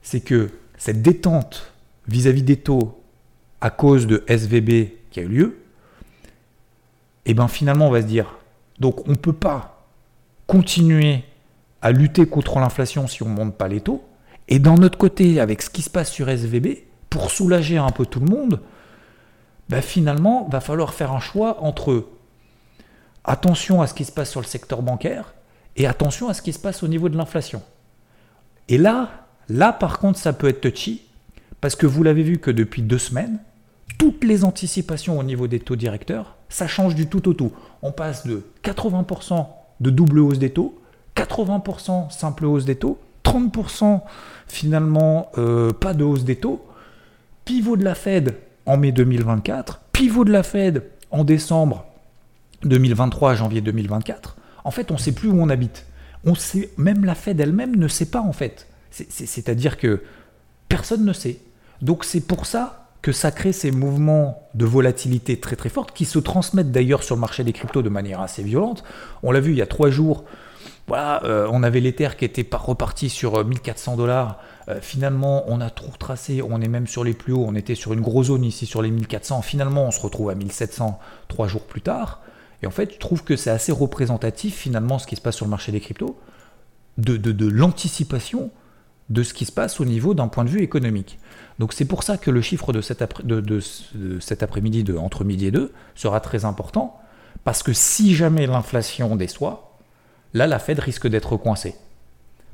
[0.03, 1.73] c'est que cette détente
[2.09, 3.03] vis-à-vis des taux
[3.61, 5.59] à cause de SVB qui a eu lieu,
[7.25, 8.39] et eh bien finalement on va se dire,
[8.79, 9.76] donc on ne peut pas
[10.47, 11.25] continuer
[11.83, 14.05] à lutter contre l'inflation si on ne monte pas les taux,
[14.49, 18.07] et d'un autre côté, avec ce qui se passe sur SVB, pour soulager un peu
[18.07, 18.61] tout le monde,
[19.69, 22.07] ben finalement, va falloir faire un choix entre
[23.25, 25.35] attention à ce qui se passe sur le secteur bancaire
[25.77, 27.63] et attention à ce qui se passe au niveau de l'inflation.
[28.69, 29.11] Et là,
[29.49, 31.03] là par contre, ça peut être touchy,
[31.61, 33.39] parce que vous l'avez vu que depuis deux semaines,
[33.99, 37.53] toutes les anticipations au niveau des taux directeurs, ça change du tout au tout.
[37.83, 39.47] On passe de 80%
[39.81, 40.79] de double hausse des taux,
[41.17, 44.01] 80% simple hausse des taux, 30%
[44.47, 46.65] finalement euh, pas de hausse des taux,
[47.45, 48.37] pivot de la Fed
[48.67, 51.87] en mai 2024, pivot de la Fed en décembre
[52.63, 54.37] 2023 janvier 2024.
[54.65, 55.87] En fait, on ne sait plus où on habite.
[56.25, 58.67] On sait, même la Fed elle-même ne sait pas en fait.
[58.91, 60.03] C'est-à-dire que
[60.69, 61.39] personne ne sait.
[61.83, 66.05] Donc c'est pour ça que ça crée ces mouvements de volatilité très très fortes qui
[66.05, 68.83] se transmettent d'ailleurs sur le marché des cryptos de manière assez violente.
[69.23, 70.25] On l'a vu il y a trois jours,
[70.87, 74.41] voilà, euh, on avait l'Ether qui était reparti sur 1400 euh, dollars.
[74.69, 77.75] Euh, finalement, on a trop tracé, on est même sur les plus hauts, on était
[77.75, 79.43] sur une grosse zone ici sur les 1400.
[79.43, 82.23] Finalement, on se retrouve à 1700 trois jours plus tard.
[82.63, 85.45] Et en fait, je trouve que c'est assez représentatif finalement ce qui se passe sur
[85.45, 86.19] le marché des cryptos,
[86.99, 88.51] de, de, l'anticipation
[89.11, 91.19] de ce qui se passe au niveau d'un point de vue économique.
[91.59, 95.73] Donc c'est pour ça que le chiffre de cet, après-midi, de, entre midi et deux,
[95.95, 97.01] sera très important,
[97.45, 99.77] parce que si jamais l'inflation déçoit,
[100.35, 101.77] là la Fed risque d'être coincée.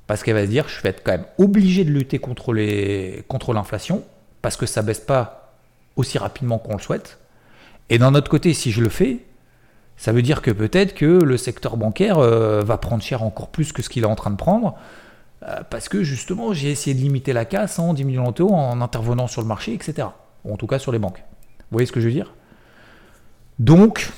[0.07, 4.05] Parce qu'elle va se dire, je vais être quand même obligé de lutter contre, l'inflation,
[4.43, 5.55] parce que ça baisse pas
[5.97, 7.19] aussi rapidement qu'on le souhaite.
[7.88, 9.25] Et d'un autre côté, si je le fais,
[9.97, 13.73] ça veut dire que peut-être que le secteur bancaire euh, va prendre cher encore plus
[13.73, 14.77] que ce qu'il est en train de prendre,
[15.70, 19.42] parce que justement j'ai essayé de limiter la casse en diminuant taux, en intervenant sur
[19.42, 20.09] le marché, etc.
[20.44, 21.22] Ou en tout cas sur les banques.
[21.59, 22.35] Vous voyez ce que je veux dire?
[23.59, 24.11] Donc,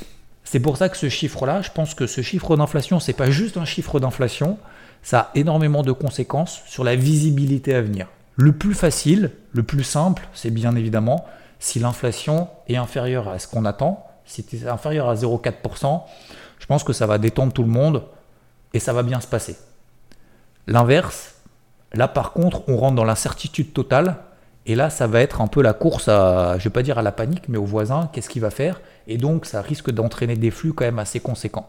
[0.45, 3.57] c'est pour ça que ce chiffre-là, je pense que ce chiffre d'inflation, c'est pas juste
[3.57, 4.59] un chiffre d'inflation,
[5.03, 8.09] ça a énormément de conséquences sur la visibilité à venir.
[8.37, 11.25] Le plus facile, le plus simple, c'est bien évidemment
[11.59, 16.03] si l'inflation est inférieure à ce qu'on attend, si c'est inférieur à 0,4%,
[16.59, 18.05] je pense que ça va détendre tout le monde
[18.73, 19.57] et ça va bien se passer.
[20.67, 21.35] L'inverse,
[21.93, 24.17] là par contre, on rentre dans l'incertitude totale
[24.67, 27.03] et là, ça va être un peu la course à, je vais pas dire à
[27.03, 30.51] la panique, mais au voisin, qu'est-ce qu'il va faire Et donc, ça risque d'entraîner des
[30.51, 31.69] flux quand même assez conséquents.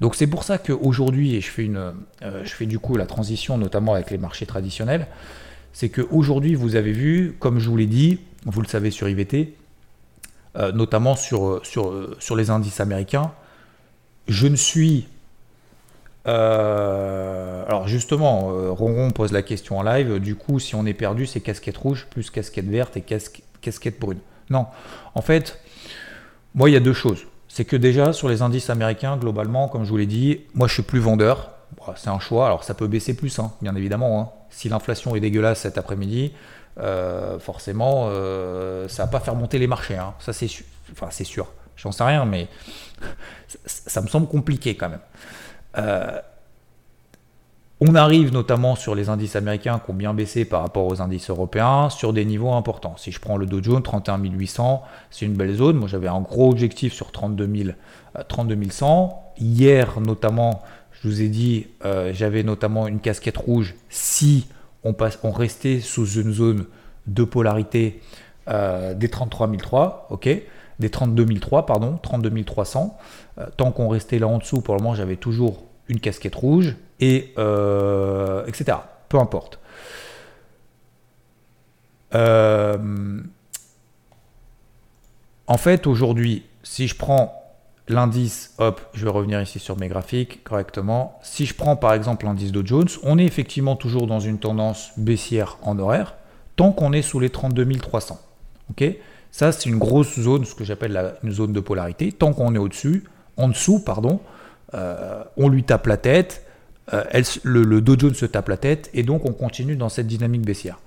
[0.00, 3.94] Donc, c'est pour ça qu'aujourd'hui, et je fais, une, euh, du coup la transition, notamment
[3.94, 5.06] avec les marchés traditionnels,
[5.72, 9.56] c'est qu'aujourd'hui, vous avez vu, comme je vous l'ai dit, vous le savez sur IVT,
[10.56, 11.62] euh, notamment sur
[12.36, 13.32] les indices américains.
[14.28, 15.08] Je ne suis...
[16.28, 20.94] Euh, alors justement, euh, Ronron pose la question en live, du coup si on est
[20.94, 23.04] perdu c'est casquette rouge plus casquette verte et
[23.60, 24.18] casquette brune.
[24.50, 24.66] Non,
[25.14, 25.58] en fait,
[26.54, 27.26] moi il y a deux choses.
[27.48, 30.74] C'est que déjà sur les indices américains, globalement, comme je vous l'ai dit, moi je
[30.74, 31.50] suis plus vendeur.
[31.96, 34.20] c'est un choix, alors ça peut baisser plus, hein, bien évidemment.
[34.20, 34.28] Hein.
[34.50, 36.32] Si l'inflation est dégueulasse cet après-midi,
[36.80, 39.96] euh, forcément, euh, ça va pas faire monter les marchés.
[39.96, 40.14] Hein.
[40.20, 41.46] Ça, c'est sûr.
[41.76, 42.48] J'en sais rien, mais
[43.66, 45.00] ça, me semble compliqué quand même.
[45.78, 46.20] Euh,
[47.80, 51.30] on arrive notamment sur les indices américains qui ont bien baissé par rapport aux indices
[51.30, 52.96] européens sur des niveaux importants.
[52.96, 55.76] Si je prends le Dow Jones, 31 800, c'est une belle zone.
[55.76, 57.74] Moi, j'avais un gros objectif sur 32,
[58.26, 59.32] 32 100.
[59.38, 61.68] Hier, notamment, je vous ai dit,
[62.10, 64.48] j'avais notamment une casquette rouge si
[64.84, 66.66] on, restait sous une zone
[67.06, 68.00] de polarité
[68.48, 70.28] euh, des 33 ok,
[70.78, 71.26] des 32
[71.66, 72.96] pardon, 32 300.
[73.38, 76.76] Euh, tant qu'on restait là en dessous, pour le moment, j'avais toujours une casquette rouge
[77.00, 78.78] et euh, etc.
[79.08, 79.58] Peu importe.
[85.46, 87.38] en fait, aujourd'hui, si je prends
[87.90, 91.18] L'indice, hop, je vais revenir ici sur mes graphiques correctement.
[91.22, 94.90] Si je prends par exemple l'indice Dow Jones, on est effectivement toujours dans une tendance
[94.98, 96.14] baissière en horaire,
[96.56, 98.20] tant qu'on est sous les 32 300.
[98.70, 98.84] Ok?
[99.30, 102.12] Ça, c'est une grosse zone, ce que j'appelle une zone de polarité.
[102.12, 103.04] Tant qu'on est au-dessus,
[103.38, 104.20] en dessous, pardon,
[104.74, 106.44] euh, on lui tape la tête,
[106.92, 107.04] euh,
[107.42, 110.78] le, Dow Jones se tape la tête, et donc on continue dans cette dynamique baissière.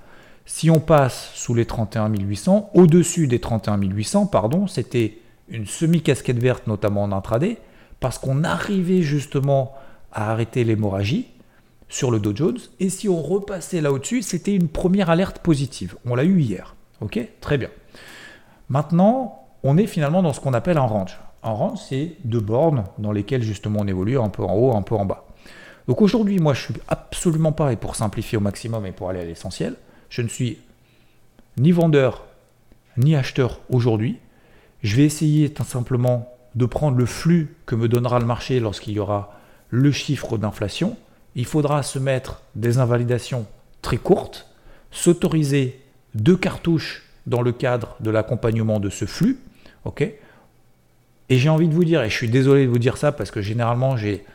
[0.46, 6.39] Si on passe sous les 31 800, au-dessus des 31 800, pardon, c'était une semi-casquette
[6.39, 7.58] verte, notamment en intraday,
[8.00, 9.74] parce qu'on arrivait justement
[10.12, 11.28] à arrêter l'hémorragie
[11.88, 12.58] sur le Dow Jones.
[12.80, 15.96] Et si on repassait là au-dessus, c'était une première alerte positive.
[16.06, 16.76] On l'a eu hier.
[17.02, 17.20] Ok?
[17.41, 17.70] Très bien.
[18.70, 21.20] Maintenant, on est finalement dans ce qu'on appelle un range.
[21.43, 24.82] Un range, c'est deux bornes dans lesquelles justement on évolue un peu en haut, un
[24.82, 25.25] peu en bas.
[25.88, 29.25] Donc aujourd'hui, moi, je suis absolument pareil pour simplifier au maximum et pour aller à
[29.25, 29.75] l'essentiel.
[30.10, 30.60] Je ne suis
[31.58, 32.23] ni vendeur
[32.97, 34.19] ni acheteur aujourd'hui.
[34.84, 38.93] Je vais essayer tout simplement de prendre le flux que me donnera le marché lorsqu'il
[38.93, 39.34] y aura
[39.69, 40.97] le chiffre d'inflation.
[41.36, 43.45] Il faudra se mettre des invalidations
[43.82, 44.49] très courtes,
[44.91, 45.82] s'autoriser
[46.13, 49.39] deux cartouches dans le cadre de l'accompagnement de ce flux.
[49.86, 50.13] ok?
[51.32, 53.32] Et j'ai envie de vous dire, et je suis désolé de vous dire ça parce
[53.32, 54.26] que généralement j'ai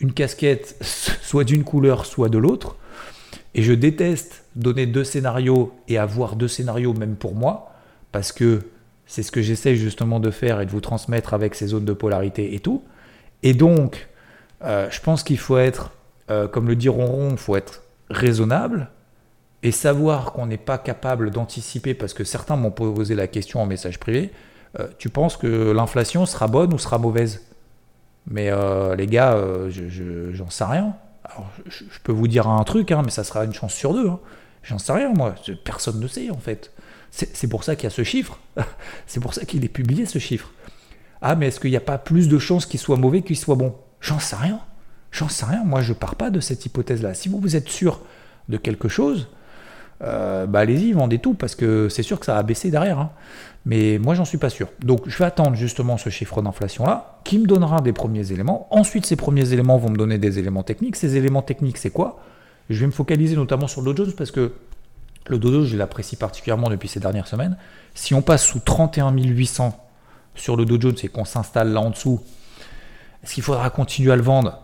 [0.00, 0.76] une casquette
[1.22, 2.76] soit d'une couleur, soit de l'autre.
[3.54, 7.72] Et je déteste donner deux scénarios et avoir deux scénarios même pour moi,
[8.12, 8.64] parce que
[9.06, 11.94] c'est ce que j'essaie justement de faire et de vous transmettre avec ces zones de
[11.94, 12.84] polarité et tout.
[13.42, 14.06] Et donc,
[14.62, 15.92] euh, je pense qu'il faut être,
[16.30, 18.90] euh, comme le dit Ronron, il faut être raisonnable
[19.62, 23.66] et savoir qu'on n'est pas capable d'anticiper, parce que certains m'ont posé la question en
[23.66, 24.32] message privé,
[24.78, 27.42] euh, tu penses que l'inflation sera bonne ou sera mauvaise?
[28.28, 28.50] Mais
[28.96, 29.40] les gars,
[30.32, 30.96] j'en sais rien.
[31.66, 34.08] Je, peux vous dire un truc, hein, mais ça sera une chance sur deux.
[34.08, 34.18] Hein.
[34.62, 35.34] J'en sais rien, moi.
[35.64, 36.72] Personne ne sait, en fait.
[37.10, 38.38] C'est pour ça qu'il y a ce chiffre.
[39.06, 40.50] C'est pour ça qu'il est publié, ce chiffre.
[41.22, 43.54] Ah, mais est-ce qu'il n'y a pas plus de chances qu'il soit mauvais qu'il soit
[43.54, 43.74] bon?
[44.00, 44.60] J'en sais rien.
[45.12, 45.64] J'en sais rien.
[45.64, 47.14] Moi, je pars pas de cette hypothèse-là.
[47.14, 48.00] Si vous, vous êtes sûr
[48.48, 49.28] de quelque chose,
[50.02, 52.98] euh, bah allez-y, vendez tout, parce que c'est sûr que ça va baisser derrière.
[52.98, 53.10] Hein.
[53.64, 54.68] Mais moi, j'en suis pas sûr.
[54.80, 58.68] Donc, je vais attendre justement ce chiffre d'inflation-là, qui me donnera des premiers éléments.
[58.70, 60.96] Ensuite, ces premiers éléments vont me donner des éléments techniques.
[60.96, 62.20] Ces éléments techniques, c'est quoi?
[62.70, 64.52] Je vais me focaliser notamment sur le Dow Jones, parce que
[65.28, 67.56] le dodo, je l'apprécie particulièrement depuis ces dernières semaines.
[67.94, 69.76] Si on passe sous 31 800
[70.34, 72.20] sur le Dow Jones et qu'on s'installe là en dessous,
[73.24, 74.60] est-ce qu'il faudra continuer à le vendre?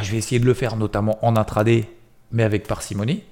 [0.00, 1.90] Je vais essayer de le faire notamment en intraday,
[2.32, 3.24] mais avec parcimonie.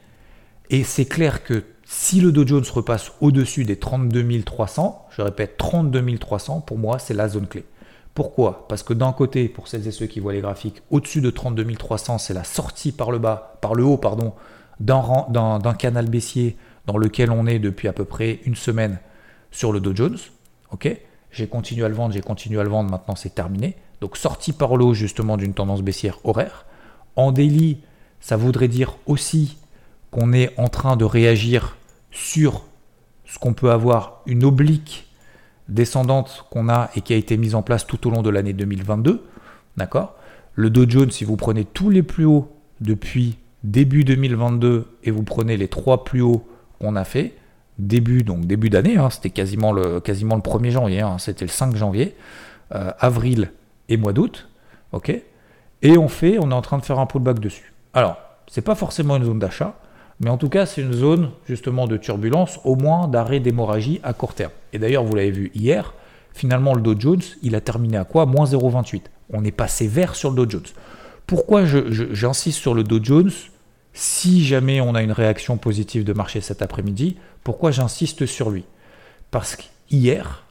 [0.71, 5.57] Et c'est clair que si le Dow Jones repasse au-dessus des 32 300, je répète
[5.57, 7.65] 32 300, pour moi c'est la zone clé.
[8.15, 8.67] Pourquoi?
[8.69, 11.65] Parce que d'un côté, pour celles et ceux qui voient les graphiques, au-dessus de 32
[11.75, 14.33] 300, c'est la sortie par le bas, par le haut, pardon,
[14.81, 18.99] d'un canal baissier dans lequel on est depuis à peu près une semaine
[19.51, 20.19] sur le Dow Jones.
[20.73, 20.89] Ok?
[21.31, 23.77] J'ai continué à le vendre, j'ai continué à le vendre, maintenant c'est terminé.
[24.01, 26.65] Donc sorti par l'eau justement d'une tendance baissière horaire.
[27.17, 27.79] En daily,
[28.21, 29.59] ça voudrait dire aussi
[30.11, 31.77] qu'on est en train de réagir
[32.11, 32.65] sur
[33.27, 35.09] ce qu'on peut avoir une oblique
[35.69, 38.53] descendante qu'on a et qui a été mise en place tout au long de l'année
[38.53, 39.25] 2022.
[39.77, 40.15] D'accord?
[40.55, 45.23] Le Dow Jones, si vous prenez tous les plus hauts depuis début 2022 et vous
[45.23, 46.47] prenez les trois plus hauts
[46.81, 47.35] qu'on a fait,
[47.79, 51.51] début donc début d'année, hein, c'était quasiment le, quasiment le 1er janvier, hein, c'était le
[51.51, 52.17] 5 janvier,
[52.75, 53.51] euh, avril
[53.89, 54.49] et mois d'août,
[54.93, 55.21] ok?
[55.83, 57.73] Et on fait, on est en train de faire un pullback dessus.
[57.93, 59.79] Alors, c'est pas forcément une zone d'achat,
[60.21, 64.13] mais en tout cas, c'est une zone justement de turbulence, au moins d'arrêt d'hémorragie à
[64.13, 64.53] court terme.
[64.73, 65.95] Et d'ailleurs, vous l'avez vu hier,
[66.33, 68.27] finalement, le Dow Jones, il a terminé à quoi?
[68.27, 69.03] Moins 0,28.
[69.33, 70.73] On est passé vert sur le Dow Jones.
[71.27, 73.33] Pourquoi j'insiste sur le Dow Jones?
[73.93, 78.65] Si jamais on a une réaction positive de marché cet après-midi, pourquoi j'insiste sur lui?
[79.31, 80.45] Parce qu'hier,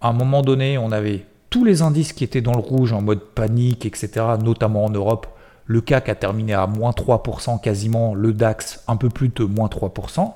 [0.00, 3.02] à un moment donné, on avait tous les indices qui étaient dans le rouge en
[3.02, 5.26] mode panique, etc., notamment en Europe.
[5.70, 9.68] Le CAC a terminé à moins 3% quasiment, le DAX un peu plus de moins
[9.68, 10.32] 3%.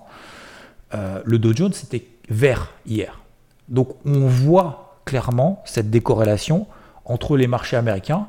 [0.94, 3.18] Euh, le Dow Jones était vert hier.
[3.68, 6.68] Donc on voit clairement cette décorrélation
[7.04, 8.28] entre les marchés américains,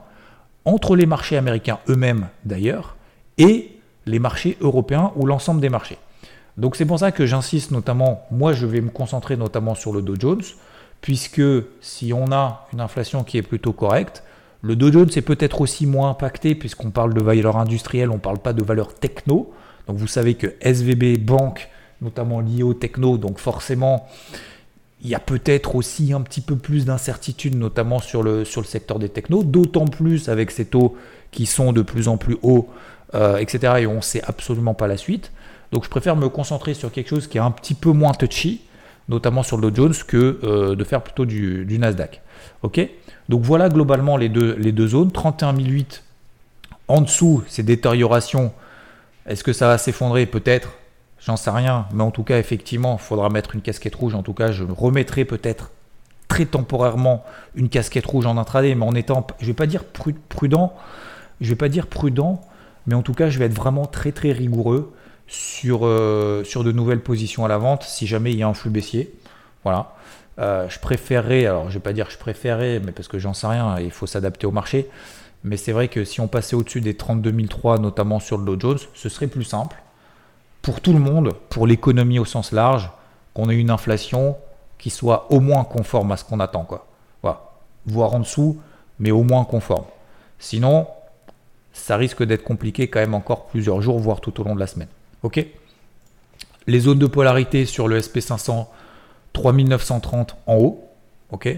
[0.65, 2.95] entre les marchés américains eux-mêmes d'ailleurs,
[3.37, 5.99] et les marchés européens ou l'ensemble des marchés.
[6.57, 10.01] Donc c'est pour ça que j'insiste notamment, moi je vais me concentrer notamment sur le
[10.01, 10.41] Dow Jones,
[11.01, 11.43] puisque
[11.81, 14.23] si on a une inflation qui est plutôt correcte,
[14.65, 18.19] le Dow Jones est peut-être aussi moins impacté puisqu'on parle de valeur industrielle, on ne
[18.19, 19.53] parle pas de valeur techno.
[19.87, 21.69] Donc vous savez que SVB Banque,
[22.01, 24.07] notamment lié au techno, donc forcément
[25.03, 29.09] il y a peut-être aussi un petit peu plus d'incertitude, notamment sur le, secteur des
[29.09, 30.95] technos, d'autant plus avec ces taux
[31.29, 32.67] qui sont de plus en plus hauts
[33.13, 33.73] euh, etc.
[33.81, 35.31] Et on ne sait absolument pas la suite.
[35.71, 38.61] Donc je préfère me concentrer sur quelque chose qui est un petit peu moins touchy,
[39.09, 42.21] notamment sur le Dow Jones, que euh, de faire plutôt du, Nasdaq.
[42.63, 42.79] Ok?
[43.29, 45.11] Donc voilà globalement les deux, les deux zones.
[45.11, 45.55] 31
[46.87, 48.53] En dessous, c'est détérioration.
[49.25, 50.25] Est-ce que ça va s'effondrer?
[50.25, 50.73] Peut-être.
[51.19, 54.13] j'en sais rien, mais en tout cas, effectivement, il faudra mettre une casquette rouge.
[54.13, 55.71] En tout cas, je remettrai peut-être
[56.27, 57.23] très temporairement
[57.55, 59.83] une casquette rouge en intraday, mais en étant, je vais pas dire
[60.29, 60.73] prudent,
[61.41, 62.41] je vais pas dire prudent,
[62.87, 64.93] mais en tout cas, je vais être vraiment très très rigoureux
[65.27, 68.53] sur, euh, sur de nouvelles positions à la vente si jamais il y a un
[68.53, 69.13] flux baissier.
[69.63, 69.93] Voilà.
[70.37, 73.47] Euh, je préférerais, alors je vais pas dire je préférerais, mais parce que j'en sais
[73.47, 74.89] rien, il faut s'adapter au marché.
[75.43, 78.59] Mais c'est vrai que si on passait au-dessus des 32 003, notamment sur le Dow
[78.59, 79.77] Jones, ce serait plus simple
[80.61, 82.89] pour tout le monde, pour l'économie au sens large,
[83.35, 84.35] qu'on ait une inflation
[84.79, 86.63] qui soit au moins conforme à ce qu'on attend.
[86.63, 86.87] Quoi.
[87.21, 87.41] Voilà.
[87.85, 88.59] Voire en dessous,
[88.97, 89.85] mais au moins conforme.
[90.39, 90.87] Sinon,
[91.71, 94.65] ça risque d'être compliqué quand même encore plusieurs jours, voire tout au long de la
[94.65, 94.87] semaine.
[95.21, 95.45] Ok?
[96.65, 98.65] Les zones de polarité sur le SP500,
[99.35, 100.83] 3930 en haut.
[101.31, 101.49] Ok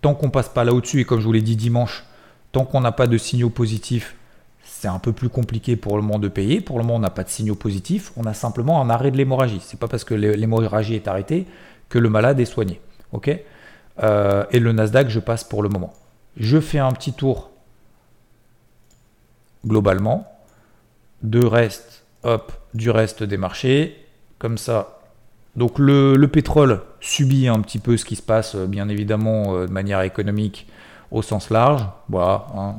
[0.00, 2.04] Tant qu'on passe pas là au-dessus, et comme je vous l'ai dit dimanche,
[2.52, 4.16] tant qu'on n'a pas de signaux positifs,
[4.64, 6.60] c'est un peu plus compliqué pour le moment de payer.
[6.60, 8.12] Pour le moment, on n'a pas de signaux positifs.
[8.16, 9.60] On a simplement un arrêt de l'hémorragie.
[9.62, 11.46] C'est pas parce que l'hémorragie est arrêtée
[11.88, 12.80] que le malade est soigné.
[13.12, 13.30] Ok
[14.02, 15.94] euh, Et le Nasdaq, je passe pour le moment.
[16.36, 17.50] Je fais un petit tour
[19.66, 20.30] globalement
[21.22, 24.04] de reste, hop, du reste des marchés.
[24.38, 24.95] Comme ça.
[25.56, 29.66] Donc le, pétrole subit un petit peu ce qui se passe, euh, bien évidemment, euh,
[29.66, 30.66] de manière économique
[31.10, 31.86] au sens large.
[32.08, 32.74] Voilà, hein,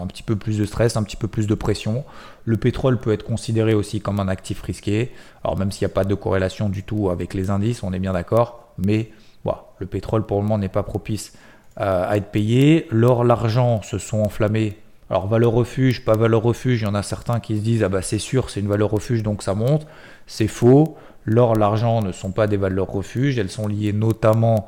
[0.00, 2.04] un petit peu plus de stress, un petit peu plus de pression.
[2.44, 5.12] Le pétrole peut être considéré aussi comme un actif risqué.
[5.42, 7.98] Alors même s'il n'y a pas de corrélation du tout avec les indices, on est
[7.98, 8.74] bien d'accord.
[8.76, 9.10] Mais
[9.44, 11.32] voilà, le pétrole pour le moment n'est pas propice
[11.76, 12.86] à être payé.
[12.90, 14.76] L'or, l'argent se sont enflammés
[15.10, 17.88] alors valeur refuge, pas valeur refuge, il y en a certains qui se disent ah
[17.88, 19.86] bah c'est sûr c'est une valeur refuge donc ça monte.
[20.26, 20.96] C'est faux.
[21.26, 24.66] L'or, l'argent ne sont pas des valeurs refuge, elles sont liées notamment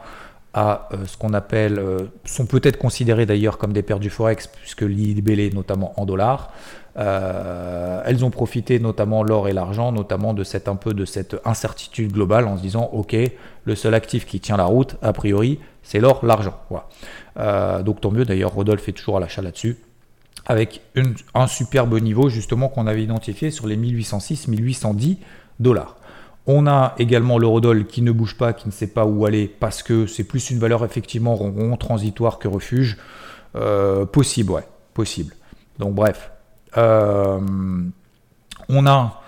[0.53, 4.49] à euh, ce qu'on appelle, euh, sont peut-être considérées d'ailleurs comme des paires du forex
[4.49, 6.51] puisque est notamment en dollars.
[6.99, 11.37] Euh, elles ont profité notamment l'or et l'argent, notamment de cette un peu de cette
[11.45, 13.17] incertitude globale en se disant ok
[13.65, 16.55] le seul actif qui tient la route a priori c'est l'or, l'argent.
[16.69, 17.83] Voilà.
[17.83, 19.79] donc tant mieux d'ailleurs Rodolphe est toujours à l'achat là-dessus
[20.47, 20.83] avec
[21.35, 25.19] un superbe niveau justement qu'on avait identifié sur les 1806-1810
[25.61, 25.97] dollars.
[26.47, 29.83] On a également l'eurodoll qui ne bouge pas, qui ne sait pas où aller parce
[29.83, 32.97] que c'est plus une valeur effectivement rond, transitoire que refuge.
[33.55, 35.35] Euh, possible, ouais, possible.
[35.79, 36.33] Donc bref.
[36.77, 37.39] Euh,
[38.69, 39.23] on a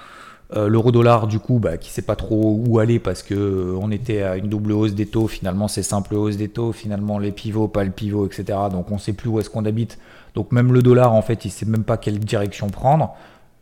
[0.57, 3.91] euh, l'euro dollar du coup bah, qui sait pas trop où aller parce que on
[3.91, 7.33] était à une double hausse des taux finalement c'est simple hausse des taux finalement les
[7.33, 9.99] pivots pas le pivot etc donc on sait plus où est-ce qu'on habite
[10.35, 13.15] donc même le dollar, en fait, il ne sait même pas quelle direction prendre.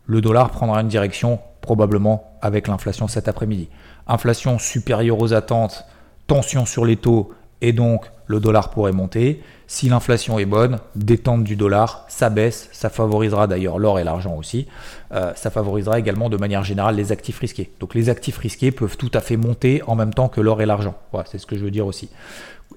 [0.06, 3.68] Le dollar prendra une direction probablement avec l'inflation cet après-midi.
[4.06, 5.84] Inflation supérieure aux attentes,
[6.26, 9.42] tension sur les taux et donc le dollar pourrait monter.
[9.66, 14.34] Si l'inflation est bonne, détente du dollar, ça baisse, ça favorisera d'ailleurs l'or et l'argent
[14.36, 14.66] aussi,
[15.12, 17.70] euh, ça favorisera également de manière générale les actifs risqués.
[17.78, 20.66] Donc les actifs risqués peuvent tout à fait monter en même temps que l'or et
[20.66, 20.94] l'argent.
[21.12, 22.10] Voilà, c'est ce que je veux dire aussi.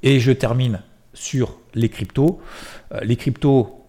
[0.03, 0.81] Et je termine
[1.13, 2.39] sur les cryptos.
[2.93, 3.84] Euh, les cryptos,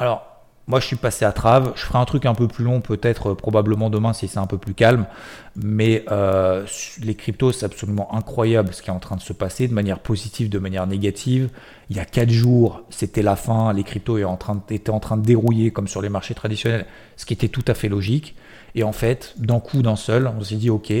[0.00, 0.26] alors,
[0.66, 1.72] moi, je suis passé à trave.
[1.76, 4.46] Je ferai un truc un peu plus long, peut-être, euh, probablement demain, si c'est un
[4.46, 5.04] peu plus calme.
[5.56, 6.64] Mais euh,
[7.02, 9.98] les cryptos, c'est absolument incroyable ce qui est en train de se passer, de manière
[9.98, 11.50] positive, de manière négative.
[11.90, 13.74] Il y a 4 jours, c'était la fin.
[13.74, 16.86] Les cryptos en, train de, étaient en train de dérouiller comme sur les marchés traditionnels,
[17.18, 18.36] ce qui était tout à fait logique.
[18.74, 20.92] Et en fait, d'un coup, d'un seul, on s'est dit, OK,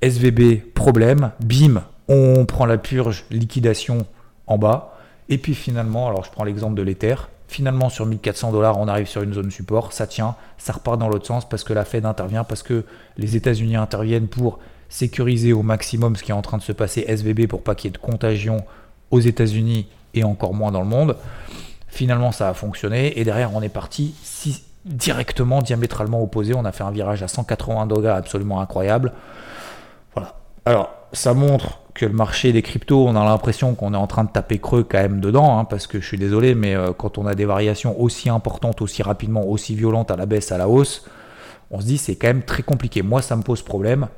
[0.00, 4.06] SVB, problème, bim, on prend la purge, liquidation
[4.46, 4.96] en bas.
[5.30, 7.14] Et puis finalement, alors je prends l'exemple de l'Ether,
[7.50, 11.08] Finalement, sur 1400 dollars, on arrive sur une zone support, ça tient, ça repart dans
[11.08, 12.84] l'autre sens parce que la Fed intervient, parce que
[13.16, 17.04] les États-Unis interviennent pour sécuriser au maximum ce qui est en train de se passer
[17.08, 18.58] SVB pour pas qu'il y ait de contagion
[19.10, 21.16] aux États-Unis et encore moins dans le monde.
[21.88, 24.14] Finalement, ça a fonctionné et derrière, on est parti
[24.84, 26.54] directement, diamétralement opposé.
[26.54, 29.12] On a fait un virage à 180 degrés absolument incroyable.
[30.14, 30.36] Voilà.
[30.64, 34.24] Alors, ça montre que le marché des cryptos, on a l'impression qu'on est en train
[34.24, 37.18] de taper creux quand même dedans, hein, parce que je suis désolé, mais euh, quand
[37.18, 40.68] on a des variations aussi importantes, aussi rapidement, aussi violentes à la baisse, à la
[40.68, 41.04] hausse,
[41.70, 43.02] on se dit c'est quand même très compliqué.
[43.02, 44.08] Moi, ça me pose problème,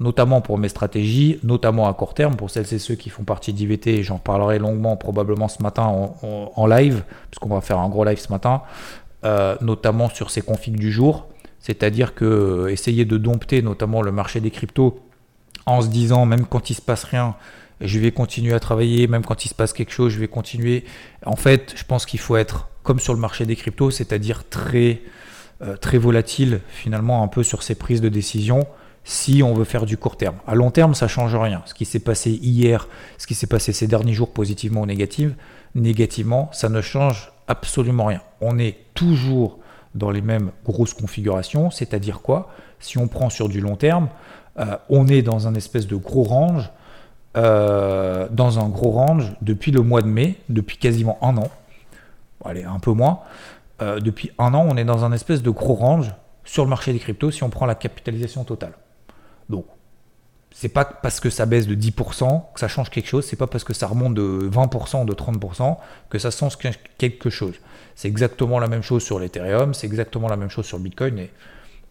[0.00, 3.52] notamment pour mes stratégies, notamment à court terme, pour celles et ceux qui font partie
[3.52, 8.18] d'IVT, j'en parlerai longuement probablement ce matin en, live, puisqu'on va faire un gros live
[8.18, 8.62] ce matin,
[9.24, 14.12] euh, notamment sur ces configs du jour, c'est-à-dire que euh, essayer de dompter notamment le
[14.12, 14.98] marché des cryptos
[15.70, 17.34] en se disant, même quand il se passe rien,
[17.80, 20.84] je vais continuer à travailler, même quand il se passe quelque chose, je vais continuer.
[21.24, 25.00] En fait, je pense qu'il faut être comme sur le marché des cryptos, c'est-à-dire très,
[25.62, 28.66] euh, très volatile finalement un peu sur ses prises de décision
[29.04, 30.36] si on veut faire du court terme.
[30.46, 31.62] À long terme, ça change rien.
[31.64, 35.34] Ce qui s'est passé hier, ce qui s'est passé ces derniers jours positivement ou négativement,
[35.74, 38.20] négativement, ça ne change absolument rien.
[38.40, 39.58] On est toujours
[39.94, 41.70] dans les mêmes grosses configurations.
[41.70, 42.50] C'est-à-dire quoi?
[42.78, 44.08] Si on prend sur du long terme,
[44.60, 46.70] euh, on est dans un espèce de gros range,
[47.36, 51.50] euh, dans un gros range depuis le mois de mai, depuis quasiment un an.
[52.44, 53.20] allez, un peu moins.
[53.80, 56.12] Euh, depuis un an, on est dans un espèce de gros range
[56.44, 58.72] sur le marché des cryptos si on prend la capitalisation totale.
[59.48, 59.64] Donc,
[60.52, 63.46] c'est pas parce que ça baisse de 10% que ça change quelque chose, c'est pas
[63.46, 65.76] parce que ça remonte de 20% ou de 30%
[66.10, 66.58] que ça change
[66.98, 67.54] quelque chose.
[67.94, 71.30] C'est exactement la même chose sur l'Ethereum, c'est exactement la même chose sur Bitcoin et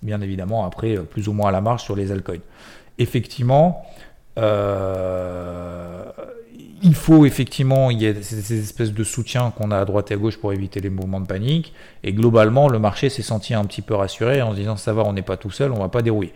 [0.01, 2.41] bien évidemment après plus ou moins à la marge sur les altcoins.
[2.97, 3.83] Effectivement,
[4.37, 6.03] euh,
[6.81, 10.13] il faut effectivement, il y a ces espèces de soutien qu'on a à droite et
[10.13, 11.73] à gauche pour éviter les mouvements de panique.
[12.03, 15.03] Et globalement, le marché s'est senti un petit peu rassuré en se disant ça va,
[15.03, 16.33] on n'est pas tout seul, on va pas dérouiller.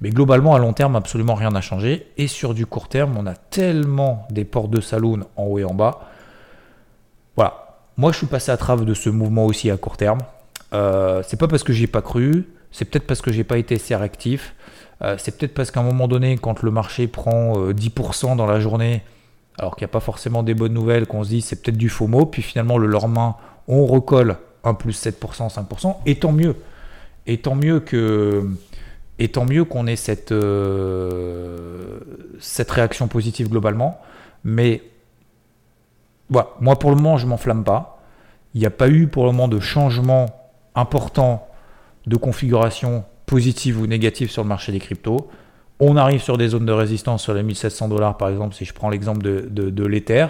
[0.00, 2.08] Mais globalement, à long terme, absolument rien n'a changé.
[2.18, 5.64] Et sur du court terme, on a tellement des portes de saloon en haut et
[5.64, 6.00] en bas.
[7.36, 7.78] Voilà.
[7.96, 10.18] Moi, je suis passé à travers de ce mouvement aussi à court terme.
[10.72, 13.76] Euh, c'est pas parce que j'ai pas cru, c'est peut-être parce que j'ai pas été
[13.76, 14.54] assez réactif.
[15.02, 18.46] Euh, c'est peut-être parce qu'à un moment donné, quand le marché prend 10% euh, dans
[18.46, 19.02] la journée,
[19.58, 21.88] alors qu'il n'y a pas forcément des bonnes nouvelles, qu'on se dit c'est peut-être du
[21.88, 23.36] faux mot, puis finalement le lendemain,
[23.68, 26.56] on recolle un plus 7%, 5%, et tant mieux.
[27.26, 28.48] Et tant mieux que
[29.18, 32.00] et tant mieux qu'on ait cette, euh,
[32.40, 34.00] cette réaction positive globalement.
[34.42, 34.82] Mais
[36.28, 38.02] voilà, moi pour le moment, je m'enflamme pas.
[38.54, 40.26] Il n'y a pas eu pour le moment de changement
[40.74, 41.46] important
[42.06, 45.28] de configuration positive ou négative sur le marché des cryptos.
[45.80, 48.72] On arrive sur des zones de résistance sur les 1700 dollars par exemple, si je
[48.72, 50.26] prends l'exemple de, l'Ether.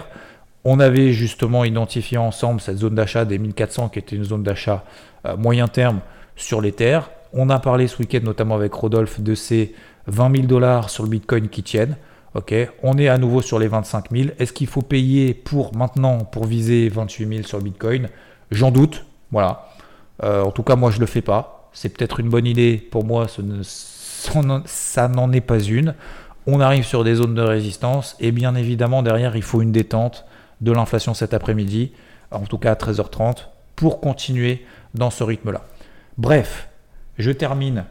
[0.65, 4.85] On avait justement identifié ensemble cette zone d'achat des 1400 qui était une zone d'achat
[5.25, 5.99] euh, moyen terme
[6.35, 7.01] sur l'Ether.
[7.33, 9.73] On a parlé ce week-end notamment avec Rodolphe de ces
[10.07, 11.97] 20 000 dollars sur le Bitcoin qui tiennent.
[12.81, 14.29] On est à nouveau sur les 25 000.
[14.39, 18.09] Est-ce qu'il faut payer pour maintenant pour viser 28 000 sur le Bitcoin?
[18.51, 19.05] J'en doute.
[19.31, 19.67] Voilà.
[20.23, 21.62] Euh, en tout cas, moi, je le fais pas.
[21.73, 22.77] C'est peut-être une bonne idée.
[22.77, 23.27] Pour moi,
[24.65, 25.95] ça n'en est pas une.
[26.45, 30.25] On arrive sur des zones de résistance et bien évidemment derrière, il faut une détente
[30.61, 31.91] de l'inflation cet après-midi,
[32.31, 35.61] en tout cas à 13h30, pour continuer dans ce rythme-là.
[36.17, 36.69] Bref,
[37.17, 37.85] je termine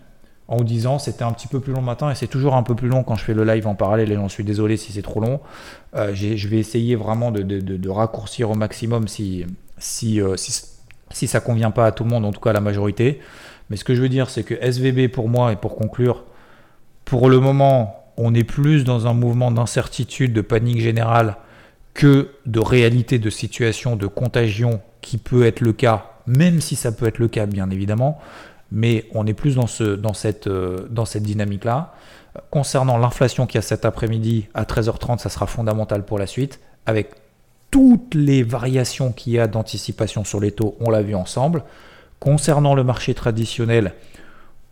[0.49, 2.74] en vous disant c'était un petit peu plus long matin et c'est toujours un peu
[2.74, 5.03] plus long quand je fais le live en parallèle et j'en suis désolé si c'est
[5.03, 5.41] trop long.
[5.95, 9.47] Euh, je vais essayer vraiment de, raccourcir au maximum si,
[9.78, 10.62] si, euh, si,
[11.11, 13.20] si, ça convient pas à tout le monde, en tout cas à la majorité.
[13.72, 16.24] Mais ce que je veux dire c'est que SVB pour moi et pour conclure,
[17.06, 21.38] pour le moment on est plus dans un mouvement d'incertitude, de panique générale
[21.94, 26.92] que de réalité de situation de contagion qui peut être le cas, même si ça
[26.92, 28.20] peut être le cas bien évidemment
[28.72, 31.94] mais on est plus dans, ce, dans cette, euh, dans cette dynamique-là.
[32.50, 37.10] Concernant l'inflation qui a cet après-midi à 13h30, ça sera fondamental pour la suite, avec
[37.70, 41.62] toutes les variations qu'il y a d'anticipation sur les taux, on l'a vu ensemble.
[42.22, 43.94] Concernant le marché traditionnel,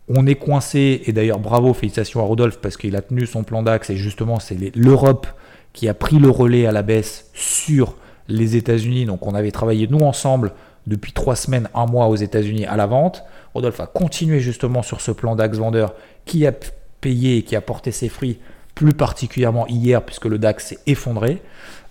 [0.07, 3.61] on est coincé, et d'ailleurs bravo, félicitations à Rodolphe, parce qu'il a tenu son plan
[3.61, 5.27] d'axe, et justement c'est l'Europe
[5.73, 7.97] qui a pris le relais à la baisse sur
[8.29, 9.03] les États-Unis.
[9.03, 10.53] Donc on avait travaillé nous ensemble
[10.87, 13.25] depuis trois semaines, un mois aux États-Unis à la vente.
[13.53, 15.93] Rodolphe a continué justement sur ce plan DAX vendeur
[16.23, 16.53] qui a
[17.01, 18.39] payé et qui a porté ses fruits
[18.75, 21.41] plus particulièrement hier puisque le DAX s'est effondré.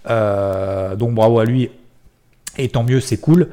[0.09, 1.69] Euh, donc bravo à lui
[2.57, 3.49] et tant mieux, c'est cool.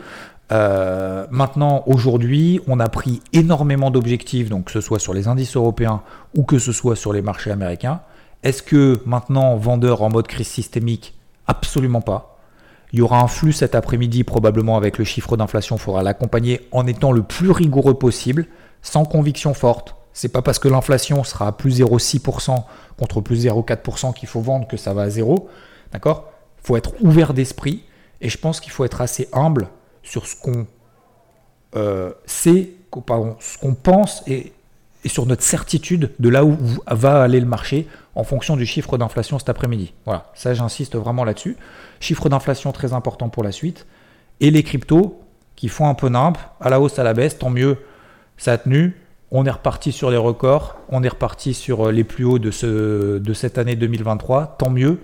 [0.52, 5.56] Euh, maintenant, aujourd'hui, on a pris énormément d'objectifs, donc que ce soit sur les indices
[5.56, 6.02] européens
[6.36, 8.02] ou que ce soit sur les marchés américains.
[8.44, 11.16] Est-ce que maintenant, vendeur en mode crise systémique?
[11.48, 12.38] Absolument pas.
[12.94, 15.76] Il y aura un flux cet après-midi probablement avec le chiffre d'inflation.
[15.76, 18.46] Il faudra l'accompagner en étant le plus rigoureux possible,
[18.82, 19.96] sans conviction forte.
[20.14, 22.64] C'est pas parce que l'inflation sera à plus 0,6%
[22.98, 25.50] contre plus 0,4% qu'il faut vendre que ça va à zéro.
[25.92, 26.32] D'accord?
[26.60, 27.84] Il faut être ouvert d'esprit
[28.22, 29.68] et je pense qu'il faut être assez humble
[30.08, 30.66] sur ce qu'on
[31.76, 32.72] euh, sait,
[33.40, 34.54] ce qu'on pense et,
[35.06, 39.40] sur notre certitude de là où va aller le marché en fonction du chiffre d'inflation
[39.40, 39.94] cet après-midi.
[40.06, 41.56] Voilà, ça j'insiste vraiment là-dessus.
[42.00, 43.86] Chiffre d'inflation très important pour la suite.
[44.40, 45.22] Et les cryptos
[45.56, 47.78] qui font un peu nimp, à la hausse, à la baisse, tant mieux,
[48.38, 48.96] ça a tenu.
[49.32, 53.58] On est reparti sur les records, on est reparti sur les plus hauts de cette
[53.58, 55.00] année 2023, tant mieux.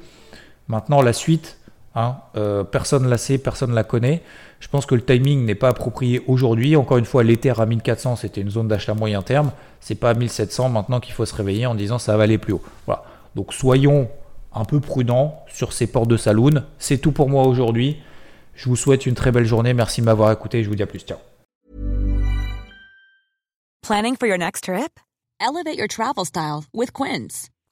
[0.67, 1.57] Maintenant, la suite,
[1.95, 4.21] hein, euh, personne ne la sait, personne ne la connaît.
[4.59, 6.75] Je pense que le timing n'est pas approprié aujourd'hui.
[6.75, 9.51] Encore une fois, l'Ether à 1400, c'était une zone d'achat moyen terme.
[9.79, 12.53] C'est pas à 1700 maintenant qu'il faut se réveiller en disant ça va aller plus
[12.53, 12.61] haut.
[12.85, 13.03] Voilà.
[13.35, 14.09] Donc soyons
[14.53, 16.63] un peu prudent sur ces portes de saloon.
[16.79, 17.97] C'est tout pour moi aujourd'hui.
[18.55, 19.73] Je vous souhaite une très belle journée.
[19.73, 20.63] Merci de m'avoir écouté.
[20.63, 20.99] Je vous dis à plus.
[20.99, 21.17] Ciao.
[23.81, 24.99] Planning for your next trip?
[25.41, 26.91] Elevate your travel style with.